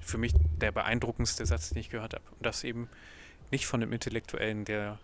[0.00, 2.24] für mich der beeindruckendste Satz, den ich gehört habe.
[2.30, 2.88] Und das eben
[3.50, 4.98] nicht von einem Intellektuellen, der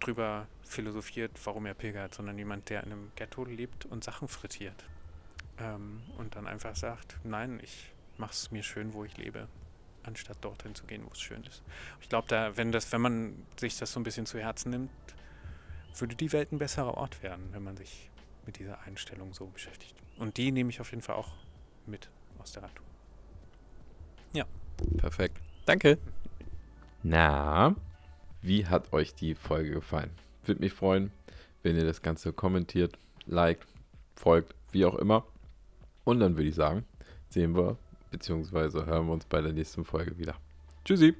[0.00, 4.84] drüber philosophiert, warum er pilgert, sondern jemand, der in einem Ghetto lebt und Sachen frittiert.
[5.58, 9.48] Ähm, und dann einfach sagt, nein, ich mache es mir schön, wo ich lebe,
[10.02, 11.62] anstatt dorthin zu gehen, wo es schön ist.
[12.00, 14.90] Ich glaube, da, wenn das, wenn man sich das so ein bisschen zu Herzen nimmt,
[15.98, 18.10] würde die Welt ein besserer Ort werden, wenn man sich
[18.44, 19.94] mit dieser Einstellung so beschäftigt.
[20.18, 21.32] Und die nehme ich auf jeden Fall auch
[21.86, 22.86] mit aus der Radtour.
[24.98, 25.40] Perfekt.
[25.64, 25.98] Danke.
[27.02, 27.74] Na,
[28.42, 30.10] wie hat euch die Folge gefallen?
[30.44, 31.10] Würde mich freuen,
[31.62, 33.66] wenn ihr das Ganze kommentiert, liked,
[34.14, 35.24] folgt, wie auch immer.
[36.06, 36.84] Und dann würde ich sagen,
[37.28, 37.76] sehen wir
[38.12, 38.86] bzw.
[38.86, 40.36] hören wir uns bei der nächsten Folge wieder.
[40.84, 41.14] Tschüssi.